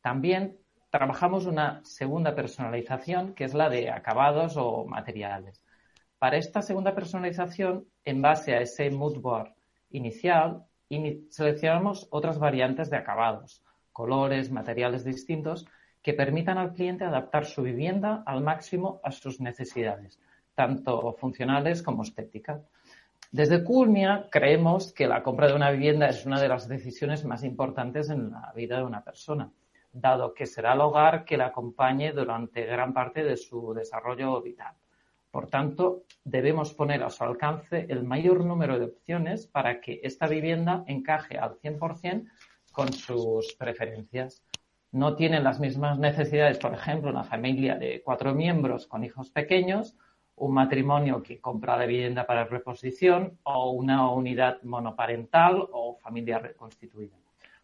También 0.00 0.58
trabajamos 0.90 1.46
una 1.46 1.80
segunda 1.84 2.34
personalización 2.34 3.34
que 3.34 3.44
es 3.44 3.54
la 3.54 3.68
de 3.68 3.90
acabados 3.90 4.56
o 4.56 4.84
materiales. 4.86 5.62
Para 6.18 6.38
esta 6.38 6.62
segunda 6.62 6.94
personalización, 6.94 7.86
en 8.04 8.22
base 8.22 8.54
a 8.54 8.60
ese 8.60 8.90
mood 8.90 9.18
board 9.20 9.52
inicial, 9.90 10.64
seleccionamos 11.30 12.06
otras 12.10 12.38
variantes 12.38 12.90
de 12.90 12.96
acabados, 12.96 13.62
colores, 13.92 14.50
materiales 14.50 15.04
distintos 15.04 15.66
que 16.02 16.14
permitan 16.14 16.58
al 16.58 16.72
cliente 16.72 17.04
adaptar 17.04 17.44
su 17.46 17.62
vivienda 17.62 18.22
al 18.24 18.40
máximo 18.40 19.00
a 19.02 19.10
sus 19.10 19.40
necesidades, 19.40 20.20
tanto 20.54 21.12
funcionales 21.14 21.82
como 21.82 22.04
estéticas. 22.04 22.62
Desde 23.32 23.64
Culmia 23.64 24.28
creemos 24.30 24.92
que 24.92 25.08
la 25.08 25.22
compra 25.22 25.48
de 25.48 25.54
una 25.54 25.70
vivienda 25.70 26.08
es 26.08 26.24
una 26.24 26.40
de 26.40 26.48
las 26.48 26.68
decisiones 26.68 27.24
más 27.24 27.42
importantes 27.42 28.08
en 28.08 28.30
la 28.30 28.52
vida 28.54 28.78
de 28.78 28.84
una 28.84 29.02
persona, 29.02 29.50
dado 30.00 30.34
que 30.34 30.46
será 30.46 30.74
el 30.74 30.80
hogar 30.80 31.24
que 31.24 31.36
la 31.36 31.46
acompañe 31.46 32.12
durante 32.12 32.66
gran 32.66 32.92
parte 32.92 33.24
de 33.24 33.36
su 33.36 33.72
desarrollo 33.72 34.40
vital. 34.42 34.74
Por 35.30 35.48
tanto, 35.48 36.04
debemos 36.24 36.72
poner 36.74 37.02
a 37.02 37.10
su 37.10 37.24
alcance 37.24 37.86
el 37.88 38.04
mayor 38.04 38.44
número 38.44 38.78
de 38.78 38.86
opciones 38.86 39.46
para 39.46 39.80
que 39.80 40.00
esta 40.02 40.26
vivienda 40.26 40.84
encaje 40.86 41.38
al 41.38 41.58
100% 41.60 42.26
con 42.72 42.92
sus 42.92 43.54
preferencias. 43.54 44.42
No 44.92 45.16
tienen 45.16 45.44
las 45.44 45.60
mismas 45.60 45.98
necesidades, 45.98 46.58
por 46.58 46.72
ejemplo, 46.72 47.10
una 47.10 47.24
familia 47.24 47.76
de 47.76 48.02
cuatro 48.02 48.34
miembros 48.34 48.86
con 48.86 49.04
hijos 49.04 49.30
pequeños, 49.30 49.96
un 50.36 50.52
matrimonio 50.52 51.22
que 51.22 51.40
compra 51.40 51.76
la 51.76 51.86
vivienda 51.86 52.26
para 52.26 52.44
reposición 52.44 53.38
o 53.42 53.70
una 53.70 54.10
unidad 54.10 54.62
monoparental 54.62 55.68
o 55.72 55.96
familia 55.96 56.38
reconstituida. 56.38 57.16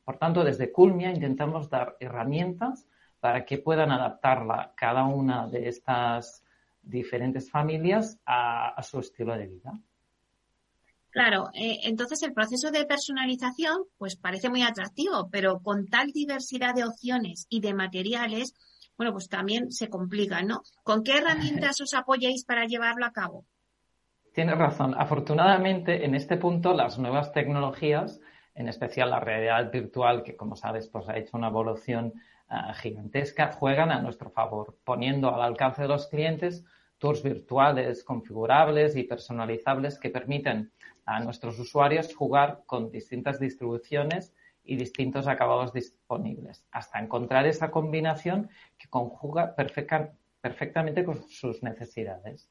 Por 0.05 0.19
tanto, 0.19 0.45
desde 0.45 0.73
Culmia 0.73 1.11
intentamos 1.11 1.71
dar 1.71 1.97
herramientas 2.01 2.87
para 3.21 3.45
que 3.45 3.59
puedan 3.59 3.93
adaptarla 3.93 4.73
cada 4.77 5.05
una 5.05 5.47
de 5.47 5.69
estas 5.69 6.43
diferentes 6.83 7.51
familias 7.51 8.19
a, 8.27 8.83
su 8.83 8.99
estilo 8.99 9.37
de 9.37 9.47
vida. 9.47 9.79
Claro, 11.11 11.51
eh, 11.55 11.81
entonces 11.85 12.23
el 12.23 12.33
proceso 12.33 12.71
de 12.71 12.85
personalización 12.87 13.85
pues 13.99 14.17
parece 14.17 14.49
muy 14.49 14.63
atractivo, 14.63 15.29
pero 15.31 15.61
con 15.61 15.87
tal 15.87 16.11
diversidad 16.11 16.75
de 16.75 16.85
opciones 16.85 17.47
y 17.49 17.61
de 17.61 17.75
materiales, 17.75 18.55
bueno, 18.97 19.13
pues 19.13 19.29
también 19.29 19.71
se 19.71 19.89
complica, 19.89 20.43
¿no? 20.43 20.63
¿Con 20.83 21.05
qué 21.05 21.19
herramientas 21.19 21.81
os 21.81 21.95
apoyáis 21.95 22.45
para 22.45 22.67
llevarlo 22.67 23.05
a 23.05 23.13
cabo? 23.13 23.45
Tienes 24.33 24.57
razón. 24.57 24.95
Afortunadamente, 24.97 26.07
en 26.07 26.15
este 26.15 26.39
punto, 26.39 26.73
las 26.73 26.99
nuevas 26.99 27.33
tecnologías, 27.33 28.21
en 28.55 28.69
especial 28.69 29.11
la 29.11 29.21
realidad 29.21 29.71
virtual, 29.71 30.23
que 30.23 30.37
como 30.37 30.57
sabes, 30.57 30.89
pues 30.89 31.09
ha 31.09 31.17
hecho 31.17 31.37
una 31.37 31.49
evolución 31.49 32.13
uh, 32.51 32.73
gigantesca, 32.75 33.53
juegan 33.53 33.91
a 33.91 34.01
nuestro 34.01 34.31
favor, 34.31 34.77
poniendo 34.85 35.35
al 35.35 35.43
alcance 35.43 35.83
de 35.83 35.89
los 35.89 36.07
clientes 36.09 36.65
tours 36.99 37.23
virtuales 37.23 38.05
configurables 38.05 38.97
y 38.97 39.05
personalizables 39.05 39.99
que 39.99 40.11
permiten 40.11 40.71
a 41.05 41.19
nuestros 41.21 41.59
usuarios 41.59 42.15
jugar 42.15 42.63
con 42.67 42.91
distintas 42.91 43.41
distribuciones 43.41 44.33
y 44.65 44.77
distintos 44.77 45.27
acabados 45.27 45.73
disponibles, 45.73 46.65
hasta 46.71 47.01
encontrar 47.01 47.47
esa 47.47 47.71
combinación 47.73 48.51
que 48.79 48.89
conjuga 48.89 49.57
perfectamente 49.57 51.05
con 51.05 51.29
sus 51.29 51.63
necesidades. 51.63 52.49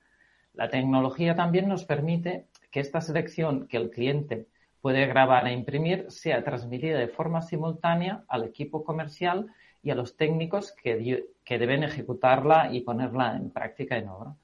La 0.53 0.69
tecnología 0.69 1.35
también 1.35 1.69
nos 1.69 1.85
permite 1.85 2.47
que 2.71 2.81
esta 2.81 2.99
selección 2.99 3.67
que 3.67 3.77
el 3.77 3.89
cliente 3.89 4.47
puede 4.81 5.05
grabar 5.05 5.47
e 5.47 5.53
imprimir 5.53 6.09
sea 6.09 6.43
transmitida 6.43 6.97
de 6.97 7.07
forma 7.07 7.41
simultánea 7.41 8.23
al 8.27 8.43
equipo 8.43 8.83
comercial 8.83 9.47
y 9.83 9.91
a 9.91 9.95
los 9.95 10.17
técnicos 10.17 10.73
que, 10.73 11.25
deben 11.47 11.83
ejecutarla 11.83 12.71
y 12.71 12.81
ponerla 12.81 13.35
en 13.35 13.51
práctica 13.51 13.97
en 13.97 14.09
obra. 14.09 14.35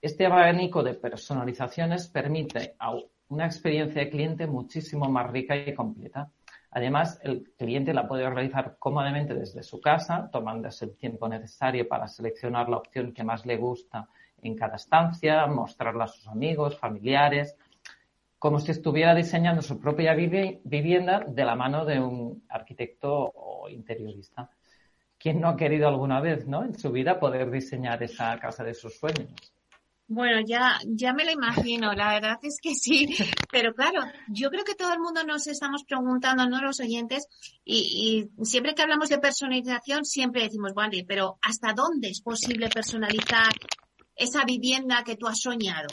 Este 0.00 0.26
abanico 0.26 0.82
de 0.82 0.94
personalizaciones 0.94 2.08
permite 2.08 2.74
una 3.28 3.46
experiencia 3.46 4.02
de 4.02 4.10
cliente 4.10 4.46
muchísimo 4.46 5.08
más 5.08 5.30
rica 5.30 5.56
y 5.56 5.74
completa. 5.74 6.30
Además, 6.70 7.20
el 7.22 7.52
cliente 7.56 7.94
la 7.94 8.08
puede 8.08 8.28
realizar 8.28 8.76
cómodamente 8.78 9.32
desde 9.34 9.62
su 9.62 9.80
casa, 9.80 10.28
tomándose 10.30 10.86
el 10.86 10.96
tiempo 10.96 11.28
necesario 11.28 11.88
para 11.88 12.08
seleccionar 12.08 12.68
la 12.68 12.78
opción 12.78 13.12
que 13.12 13.22
más 13.22 13.46
le 13.46 13.56
gusta 13.56 14.08
en 14.42 14.56
cada 14.56 14.76
estancia, 14.76 15.46
mostrarla 15.46 16.04
a 16.04 16.08
sus 16.08 16.26
amigos, 16.26 16.76
familiares, 16.76 17.56
como 18.44 18.60
si 18.60 18.72
estuviera 18.72 19.14
diseñando 19.14 19.62
su 19.62 19.80
propia 19.80 20.12
vivienda 20.12 21.24
de 21.26 21.44
la 21.46 21.56
mano 21.56 21.86
de 21.86 21.98
un 21.98 22.44
arquitecto 22.50 23.10
o 23.10 23.70
interiorista. 23.70 24.50
¿Quién 25.16 25.40
no 25.40 25.48
ha 25.48 25.56
querido 25.56 25.88
alguna 25.88 26.20
vez, 26.20 26.46
¿no? 26.46 26.62
En 26.62 26.78
su 26.78 26.92
vida 26.92 27.18
poder 27.18 27.50
diseñar 27.50 28.02
esa 28.02 28.38
casa 28.38 28.62
de 28.62 28.74
sus 28.74 28.98
sueños. 28.98 29.30
Bueno, 30.06 30.42
ya, 30.46 30.78
ya 30.84 31.14
me 31.14 31.24
lo 31.24 31.30
imagino, 31.30 31.94
la 31.94 32.12
verdad 32.12 32.36
es 32.42 32.58
que 32.60 32.74
sí, 32.74 33.16
pero 33.50 33.72
claro, 33.72 34.02
yo 34.28 34.50
creo 34.50 34.62
que 34.62 34.74
todo 34.74 34.92
el 34.92 35.00
mundo 35.00 35.24
nos 35.24 35.46
estamos 35.46 35.82
preguntando, 35.84 36.46
¿no? 36.46 36.60
Los 36.60 36.80
oyentes, 36.80 37.26
y, 37.64 38.28
siempre 38.42 38.74
que 38.74 38.82
hablamos 38.82 39.08
de 39.08 39.20
personalización, 39.20 40.04
siempre 40.04 40.42
decimos, 40.42 40.74
vale, 40.74 41.06
pero 41.08 41.38
¿hasta 41.40 41.72
dónde 41.72 42.08
es 42.08 42.20
posible 42.20 42.68
personalizar 42.68 43.54
esa 44.14 44.44
vivienda 44.44 45.02
que 45.02 45.16
tú 45.16 45.28
has 45.28 45.40
soñado? 45.40 45.88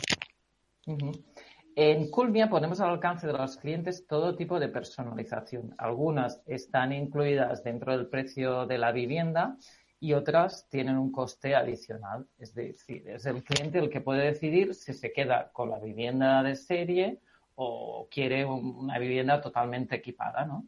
En 1.75 2.11
Culmia 2.11 2.49
ponemos 2.49 2.81
al 2.81 2.89
alcance 2.89 3.27
de 3.27 3.33
los 3.33 3.55
clientes 3.55 4.05
todo 4.05 4.35
tipo 4.35 4.59
de 4.59 4.67
personalización. 4.67 5.73
Algunas 5.77 6.41
están 6.45 6.91
incluidas 6.91 7.63
dentro 7.63 7.95
del 7.95 8.07
precio 8.07 8.65
de 8.65 8.77
la 8.77 8.91
vivienda 8.91 9.57
y 9.97 10.13
otras 10.13 10.67
tienen 10.69 10.97
un 10.97 11.13
coste 11.13 11.55
adicional. 11.55 12.27
Es 12.37 12.53
decir, 12.53 13.07
es 13.07 13.25
el 13.25 13.41
cliente 13.43 13.79
el 13.79 13.89
que 13.89 14.01
puede 14.01 14.25
decidir 14.25 14.75
si 14.75 14.93
se 14.93 15.13
queda 15.13 15.49
con 15.53 15.69
la 15.69 15.79
vivienda 15.79 16.43
de 16.43 16.55
serie 16.55 17.19
o 17.55 18.07
quiere 18.11 18.43
una 18.43 18.99
vivienda 18.99 19.39
totalmente 19.39 19.95
equipada, 19.95 20.45
¿no? 20.45 20.65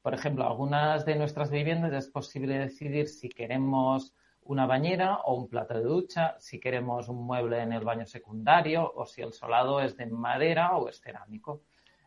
Por 0.00 0.14
ejemplo, 0.14 0.46
algunas 0.46 1.04
de 1.04 1.16
nuestras 1.16 1.50
viviendas 1.50 1.92
es 1.92 2.08
posible 2.08 2.58
decidir 2.58 3.08
si 3.08 3.28
queremos 3.28 4.14
una 4.48 4.66
bañera 4.66 5.18
o 5.24 5.34
un 5.34 5.48
plato 5.48 5.74
de 5.74 5.82
ducha, 5.82 6.36
si 6.38 6.60
queremos 6.60 7.08
un 7.08 7.24
mueble 7.24 7.60
en 7.60 7.72
el 7.72 7.84
baño 7.84 8.06
secundario 8.06 8.92
o 8.94 9.06
si 9.06 9.22
el 9.22 9.32
solado 9.32 9.80
es 9.80 9.96
de 9.96 10.06
madera 10.06 10.76
o 10.76 10.88
es 10.88 11.00
cerámico. 11.00 11.62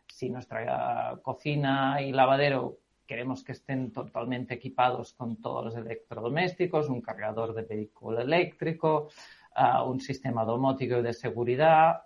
Si 0.06 0.30
nuestra 0.30 1.18
cocina 1.22 2.00
y 2.02 2.12
lavadero 2.12 2.78
queremos 3.06 3.42
que 3.42 3.52
estén 3.52 3.92
totalmente 3.92 4.54
equipados 4.54 5.14
con 5.14 5.40
todos 5.40 5.64
los 5.64 5.76
electrodomésticos, 5.76 6.88
un 6.88 7.00
cargador 7.00 7.54
de 7.54 7.62
vehículo 7.62 8.20
eléctrico, 8.20 9.08
ah, 9.54 9.82
un 9.82 10.00
sistema 10.00 10.44
domótico 10.44 11.02
de 11.02 11.12
seguridad. 11.12 12.04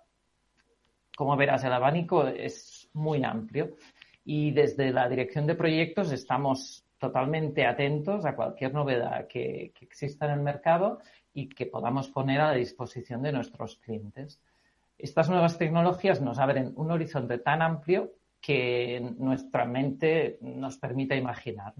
Como 1.15 1.37
verás, 1.37 1.63
el 1.63 1.73
abanico 1.73 2.27
es 2.27 2.89
muy 2.93 3.23
amplio 3.23 3.75
y 4.23 4.51
desde 4.51 4.91
la 4.91 5.07
dirección 5.07 5.45
de 5.45 5.55
proyectos 5.55 6.11
estamos 6.11 6.84
totalmente 6.97 7.65
atentos 7.65 8.25
a 8.25 8.35
cualquier 8.35 8.73
novedad 8.73 9.27
que, 9.27 9.71
que, 9.75 9.85
exista 9.85 10.25
en 10.25 10.31
el 10.31 10.41
mercado 10.41 10.99
y 11.33 11.49
que 11.49 11.65
podamos 11.65 12.07
poner 12.09 12.41
a 12.41 12.47
la 12.47 12.53
disposición 12.53 13.21
de 13.21 13.31
nuestros 13.31 13.77
clientes. 13.77 14.41
Estas 14.97 15.29
nuevas 15.29 15.57
tecnologías 15.57 16.21
nos 16.21 16.39
abren 16.39 16.73
un 16.77 16.91
horizonte 16.91 17.37
tan 17.39 17.61
amplio 17.61 18.13
que 18.45 19.01
nuestra 19.17 19.65
mente 19.65 20.37
nos 20.41 20.77
permite 20.77 21.17
imaginar. 21.17 21.73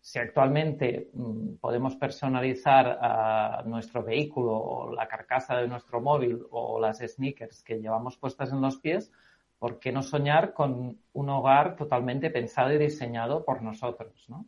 Si 0.00 0.18
actualmente 0.18 1.10
mm, 1.12 1.56
podemos 1.60 1.94
personalizar 1.96 3.64
nuestro 3.66 4.02
vehículo 4.02 4.56
o 4.56 4.92
la 4.92 5.06
carcasa 5.06 5.56
de 5.56 5.68
nuestro 5.68 6.00
móvil 6.00 6.44
o 6.50 6.80
las 6.80 6.98
sneakers 6.98 7.62
que 7.62 7.80
llevamos 7.80 8.16
puestas 8.16 8.52
en 8.52 8.60
los 8.60 8.78
pies, 8.78 9.12
¿por 9.58 9.78
qué 9.78 9.92
no 9.92 10.02
soñar 10.02 10.54
con 10.54 10.98
un 11.12 11.28
hogar 11.28 11.76
totalmente 11.76 12.30
pensado 12.30 12.72
y 12.72 12.78
diseñado 12.78 13.44
por 13.44 13.62
nosotros? 13.62 14.24
¿no? 14.28 14.44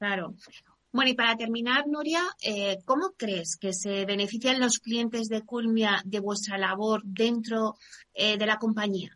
Claro. 0.00 0.32
Bueno, 0.92 1.10
y 1.10 1.14
para 1.14 1.36
terminar, 1.36 1.86
Nuria, 1.86 2.22
eh, 2.42 2.78
¿cómo 2.86 3.10
crees 3.18 3.58
que 3.58 3.74
se 3.74 4.06
benefician 4.06 4.58
los 4.58 4.78
clientes 4.78 5.28
de 5.28 5.42
Culmia 5.42 6.00
de 6.06 6.20
vuestra 6.20 6.56
labor 6.56 7.02
dentro 7.04 7.74
eh, 8.14 8.38
de 8.38 8.46
la 8.46 8.56
compañía? 8.56 9.10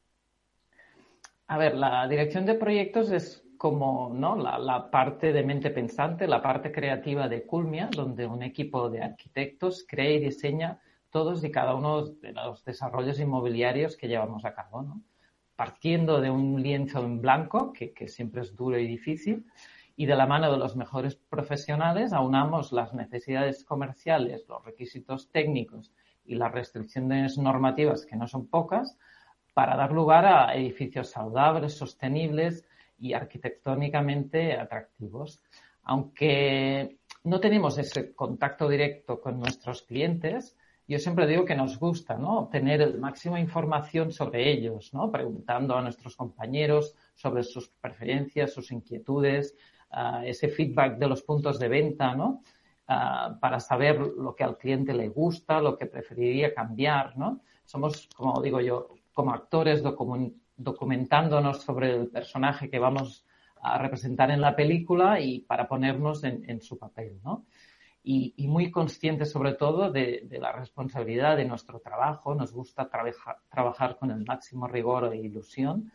A 1.46 1.56
ver, 1.56 1.74
la 1.74 2.06
dirección 2.06 2.44
de 2.44 2.52
proyectos 2.52 3.10
es 3.12 3.42
como 3.56 4.12
¿no? 4.14 4.36
la, 4.36 4.90
parte 4.90 5.32
de 5.32 5.42
mente 5.42 5.70
pensante, 5.70 6.26
la 6.28 6.42
parte 6.42 6.70
creativa 6.70 7.28
de 7.28 7.46
Culmia, 7.46 7.88
donde 7.90 8.26
un 8.26 8.42
equipo 8.42 8.90
de 8.90 9.02
arquitectos 9.02 9.86
crea 9.88 10.10
y 10.10 10.20
diseña 10.20 10.82
todos 11.08 11.42
y 11.44 11.50
cada 11.50 11.74
uno 11.74 12.04
de 12.04 12.32
los 12.32 12.62
desarrollos 12.62 13.18
inmobiliarios 13.18 13.96
que 13.96 14.08
llevamos 14.08 14.44
a 14.44 14.54
cabo. 14.54 14.82
¿no? 14.82 15.00
Partiendo 15.56 16.20
de 16.20 16.28
un 16.28 16.62
lienzo 16.62 17.02
en 17.02 17.22
blanco, 17.22 17.72
que, 17.72 17.94
que 17.94 18.06
siempre 18.06 18.42
es 18.42 18.54
duro 18.54 18.78
y 18.78 18.86
difícil, 18.86 19.46
y 19.96 20.06
de 20.06 20.16
la 20.16 20.26
mano 20.26 20.50
de 20.50 20.58
los 20.58 20.76
mejores 20.76 21.14
profesionales 21.16 22.12
aunamos 22.12 22.72
las 22.72 22.94
necesidades 22.94 23.64
comerciales, 23.64 24.44
los 24.48 24.64
requisitos 24.64 25.30
técnicos 25.30 25.92
y 26.24 26.34
las 26.34 26.52
restricciones 26.52 27.38
normativas, 27.38 28.06
que 28.06 28.16
no 28.16 28.26
son 28.26 28.48
pocas, 28.48 28.98
para 29.52 29.76
dar 29.76 29.92
lugar 29.92 30.26
a 30.26 30.54
edificios 30.54 31.10
saludables, 31.10 31.76
sostenibles 31.76 32.64
y 32.98 33.12
arquitectónicamente 33.12 34.58
atractivos. 34.58 35.40
Aunque 35.84 36.98
no 37.22 37.38
tenemos 37.40 37.78
ese 37.78 38.14
contacto 38.14 38.68
directo 38.68 39.20
con 39.20 39.38
nuestros 39.38 39.82
clientes, 39.82 40.56
yo 40.86 40.98
siempre 40.98 41.26
digo 41.26 41.44
que 41.44 41.54
nos 41.54 41.78
gusta 41.78 42.16
¿no? 42.16 42.40
obtener 42.40 42.82
el 42.82 42.98
máximo 42.98 43.38
información 43.38 44.12
sobre 44.12 44.50
ellos, 44.50 44.92
¿no? 44.92 45.10
preguntando 45.10 45.76
a 45.76 45.82
nuestros 45.82 46.16
compañeros 46.16 46.94
sobre 47.14 47.42
sus 47.42 47.70
preferencias, 47.70 48.52
sus 48.52 48.70
inquietudes, 48.70 49.56
uh, 49.94 50.22
ese 50.24 50.48
feedback 50.48 50.98
de 50.98 51.08
los 51.08 51.22
puntos 51.22 51.58
de 51.58 51.68
venta, 51.68 52.14
¿no? 52.14 52.42
Uh, 52.88 53.38
para 53.40 53.60
saber 53.60 53.98
lo 53.98 54.34
que 54.34 54.44
al 54.44 54.58
cliente 54.58 54.92
le 54.92 55.08
gusta, 55.08 55.60
lo 55.60 55.76
que 55.76 55.86
preferiría 55.86 56.52
cambiar, 56.52 57.16
¿no? 57.16 57.40
Somos, 57.64 58.08
como 58.14 58.42
digo 58.42 58.60
yo, 58.60 58.88
como 59.12 59.32
actores 59.32 59.82
documentándonos 60.56 61.62
sobre 61.62 61.94
el 61.94 62.08
personaje 62.08 62.68
que 62.68 62.78
vamos 62.78 63.24
a 63.62 63.78
representar 63.78 64.30
en 64.30 64.40
la 64.42 64.54
película 64.54 65.20
y 65.20 65.40
para 65.40 65.66
ponernos 65.66 66.22
en, 66.24 66.48
en 66.48 66.60
su 66.60 66.78
papel, 66.78 67.18
¿no? 67.24 67.46
Y, 68.06 68.34
y, 68.36 68.48
muy 68.48 68.70
conscientes 68.70 69.30
sobre 69.30 69.54
todo 69.54 69.90
de, 69.90 70.26
de, 70.28 70.38
la 70.38 70.52
responsabilidad 70.52 71.38
de 71.38 71.46
nuestro 71.46 71.80
trabajo. 71.80 72.34
Nos 72.34 72.52
gusta 72.52 72.90
trabaja, 72.90 73.38
trabajar 73.48 73.96
con 73.96 74.10
el 74.10 74.22
máximo 74.26 74.68
rigor 74.68 75.10
e 75.14 75.16
ilusión, 75.16 75.90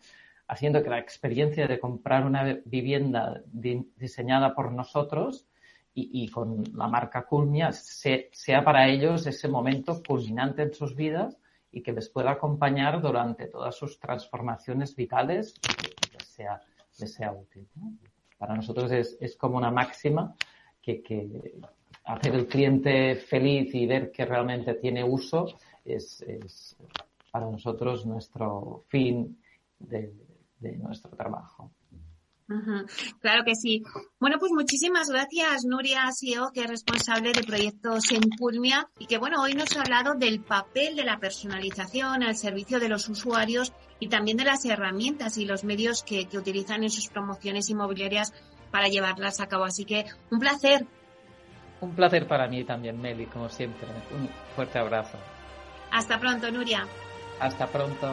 haciendo 0.50 0.82
que 0.82 0.90
la 0.90 0.98
experiencia 0.98 1.68
de 1.68 1.78
comprar 1.78 2.26
una 2.26 2.60
vivienda 2.64 3.40
di, 3.46 3.88
diseñada 3.96 4.52
por 4.52 4.72
nosotros 4.72 5.46
y, 5.94 6.28
con 6.28 6.64
la 6.74 6.88
marca 6.88 7.26
Culmia 7.26 7.72
se, 7.72 8.30
sea 8.32 8.64
para 8.64 8.88
ellos 8.88 9.26
ese 9.26 9.48
momento 9.48 10.02
culminante 10.06 10.62
en 10.62 10.72
sus 10.72 10.96
vidas 10.96 11.36
y 11.70 11.82
que 11.82 11.92
les 11.92 12.08
pueda 12.08 12.32
acompañar 12.32 13.00
durante 13.00 13.46
todas 13.46 13.76
sus 13.76 13.98
transformaciones 14.00 14.96
vitales 14.96 15.54
y 15.56 15.74
que 15.74 16.16
les 16.18 16.26
sea, 16.26 16.60
les 16.98 17.12
sea 17.12 17.32
útil. 17.32 17.68
Para 18.38 18.54
nosotros 18.54 18.90
es, 18.92 19.18
es, 19.20 19.36
como 19.36 19.58
una 19.58 19.70
máxima 19.70 20.34
que, 20.80 21.02
que, 21.02 21.60
hacer 22.04 22.34
el 22.34 22.46
cliente 22.46 23.14
feliz 23.14 23.74
y 23.74 23.86
ver 23.86 24.10
que 24.10 24.24
realmente 24.24 24.74
tiene 24.74 25.04
uso 25.04 25.46
es, 25.84 26.22
es 26.22 26.76
para 27.30 27.50
nosotros 27.50 28.06
nuestro 28.06 28.84
fin 28.88 29.38
de, 29.78 30.12
de 30.60 30.76
nuestro 30.76 31.10
trabajo. 31.10 31.72
Claro 33.20 33.44
que 33.44 33.54
sí. 33.54 33.84
Bueno, 34.18 34.38
pues 34.40 34.50
muchísimas 34.52 35.08
gracias, 35.08 35.64
Nuria 35.64 36.10
Sio, 36.10 36.50
que 36.52 36.62
es 36.62 36.68
responsable 36.68 37.32
de 37.32 37.44
proyectos 37.44 38.10
en 38.10 38.22
Pulmia 38.36 38.88
y 38.98 39.06
que, 39.06 39.18
bueno, 39.18 39.40
hoy 39.40 39.54
nos 39.54 39.76
ha 39.76 39.82
hablado 39.82 40.14
del 40.14 40.40
papel 40.40 40.96
de 40.96 41.04
la 41.04 41.18
personalización 41.18 42.24
al 42.24 42.34
servicio 42.34 42.80
de 42.80 42.88
los 42.88 43.08
usuarios 43.08 43.72
y 44.00 44.08
también 44.08 44.36
de 44.36 44.44
las 44.44 44.64
herramientas 44.64 45.38
y 45.38 45.44
los 45.44 45.62
medios 45.62 46.02
que, 46.02 46.26
que 46.26 46.38
utilizan 46.38 46.82
en 46.82 46.90
sus 46.90 47.08
promociones 47.08 47.70
inmobiliarias 47.70 48.32
para 48.72 48.88
llevarlas 48.88 49.40
a 49.40 49.46
cabo. 49.46 49.64
Así 49.64 49.84
que 49.84 50.06
un 50.30 50.40
placer. 50.40 50.86
Un 51.80 51.94
placer 51.94 52.26
para 52.26 52.48
mí 52.48 52.64
también, 52.64 53.00
Meli, 53.00 53.26
como 53.26 53.48
siempre. 53.48 53.86
Un 54.12 54.28
fuerte 54.56 54.78
abrazo. 54.78 55.18
Hasta 55.92 56.18
pronto, 56.18 56.50
Nuria. 56.50 56.86
Hasta 57.38 57.66
pronto. 57.68 58.12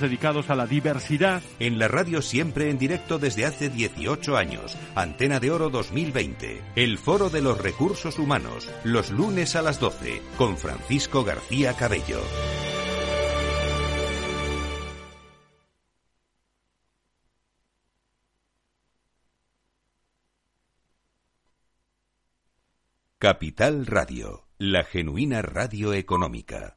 dedicados 0.00 0.50
a 0.50 0.54
la 0.54 0.66
diversidad. 0.66 1.42
En 1.58 1.78
la 1.78 1.88
radio 1.88 2.22
siempre 2.22 2.70
en 2.70 2.78
directo 2.78 3.18
desde 3.18 3.44
hace 3.44 3.68
18 3.68 4.36
años, 4.36 4.76
Antena 4.94 5.40
de 5.40 5.50
Oro 5.50 5.70
2020, 5.70 6.62
el 6.76 6.98
Foro 6.98 7.30
de 7.30 7.42
los 7.42 7.58
Recursos 7.58 8.18
Humanos, 8.18 8.70
los 8.84 9.10
lunes 9.10 9.56
a 9.56 9.62
las 9.62 9.80
12, 9.80 10.22
con 10.36 10.56
Francisco 10.56 11.24
García 11.24 11.74
Cabello. 11.74 12.20
Capital 23.24 23.86
Radio, 23.86 24.48
la 24.58 24.84
genuina 24.84 25.40
radio 25.40 25.94
económica. 25.94 26.76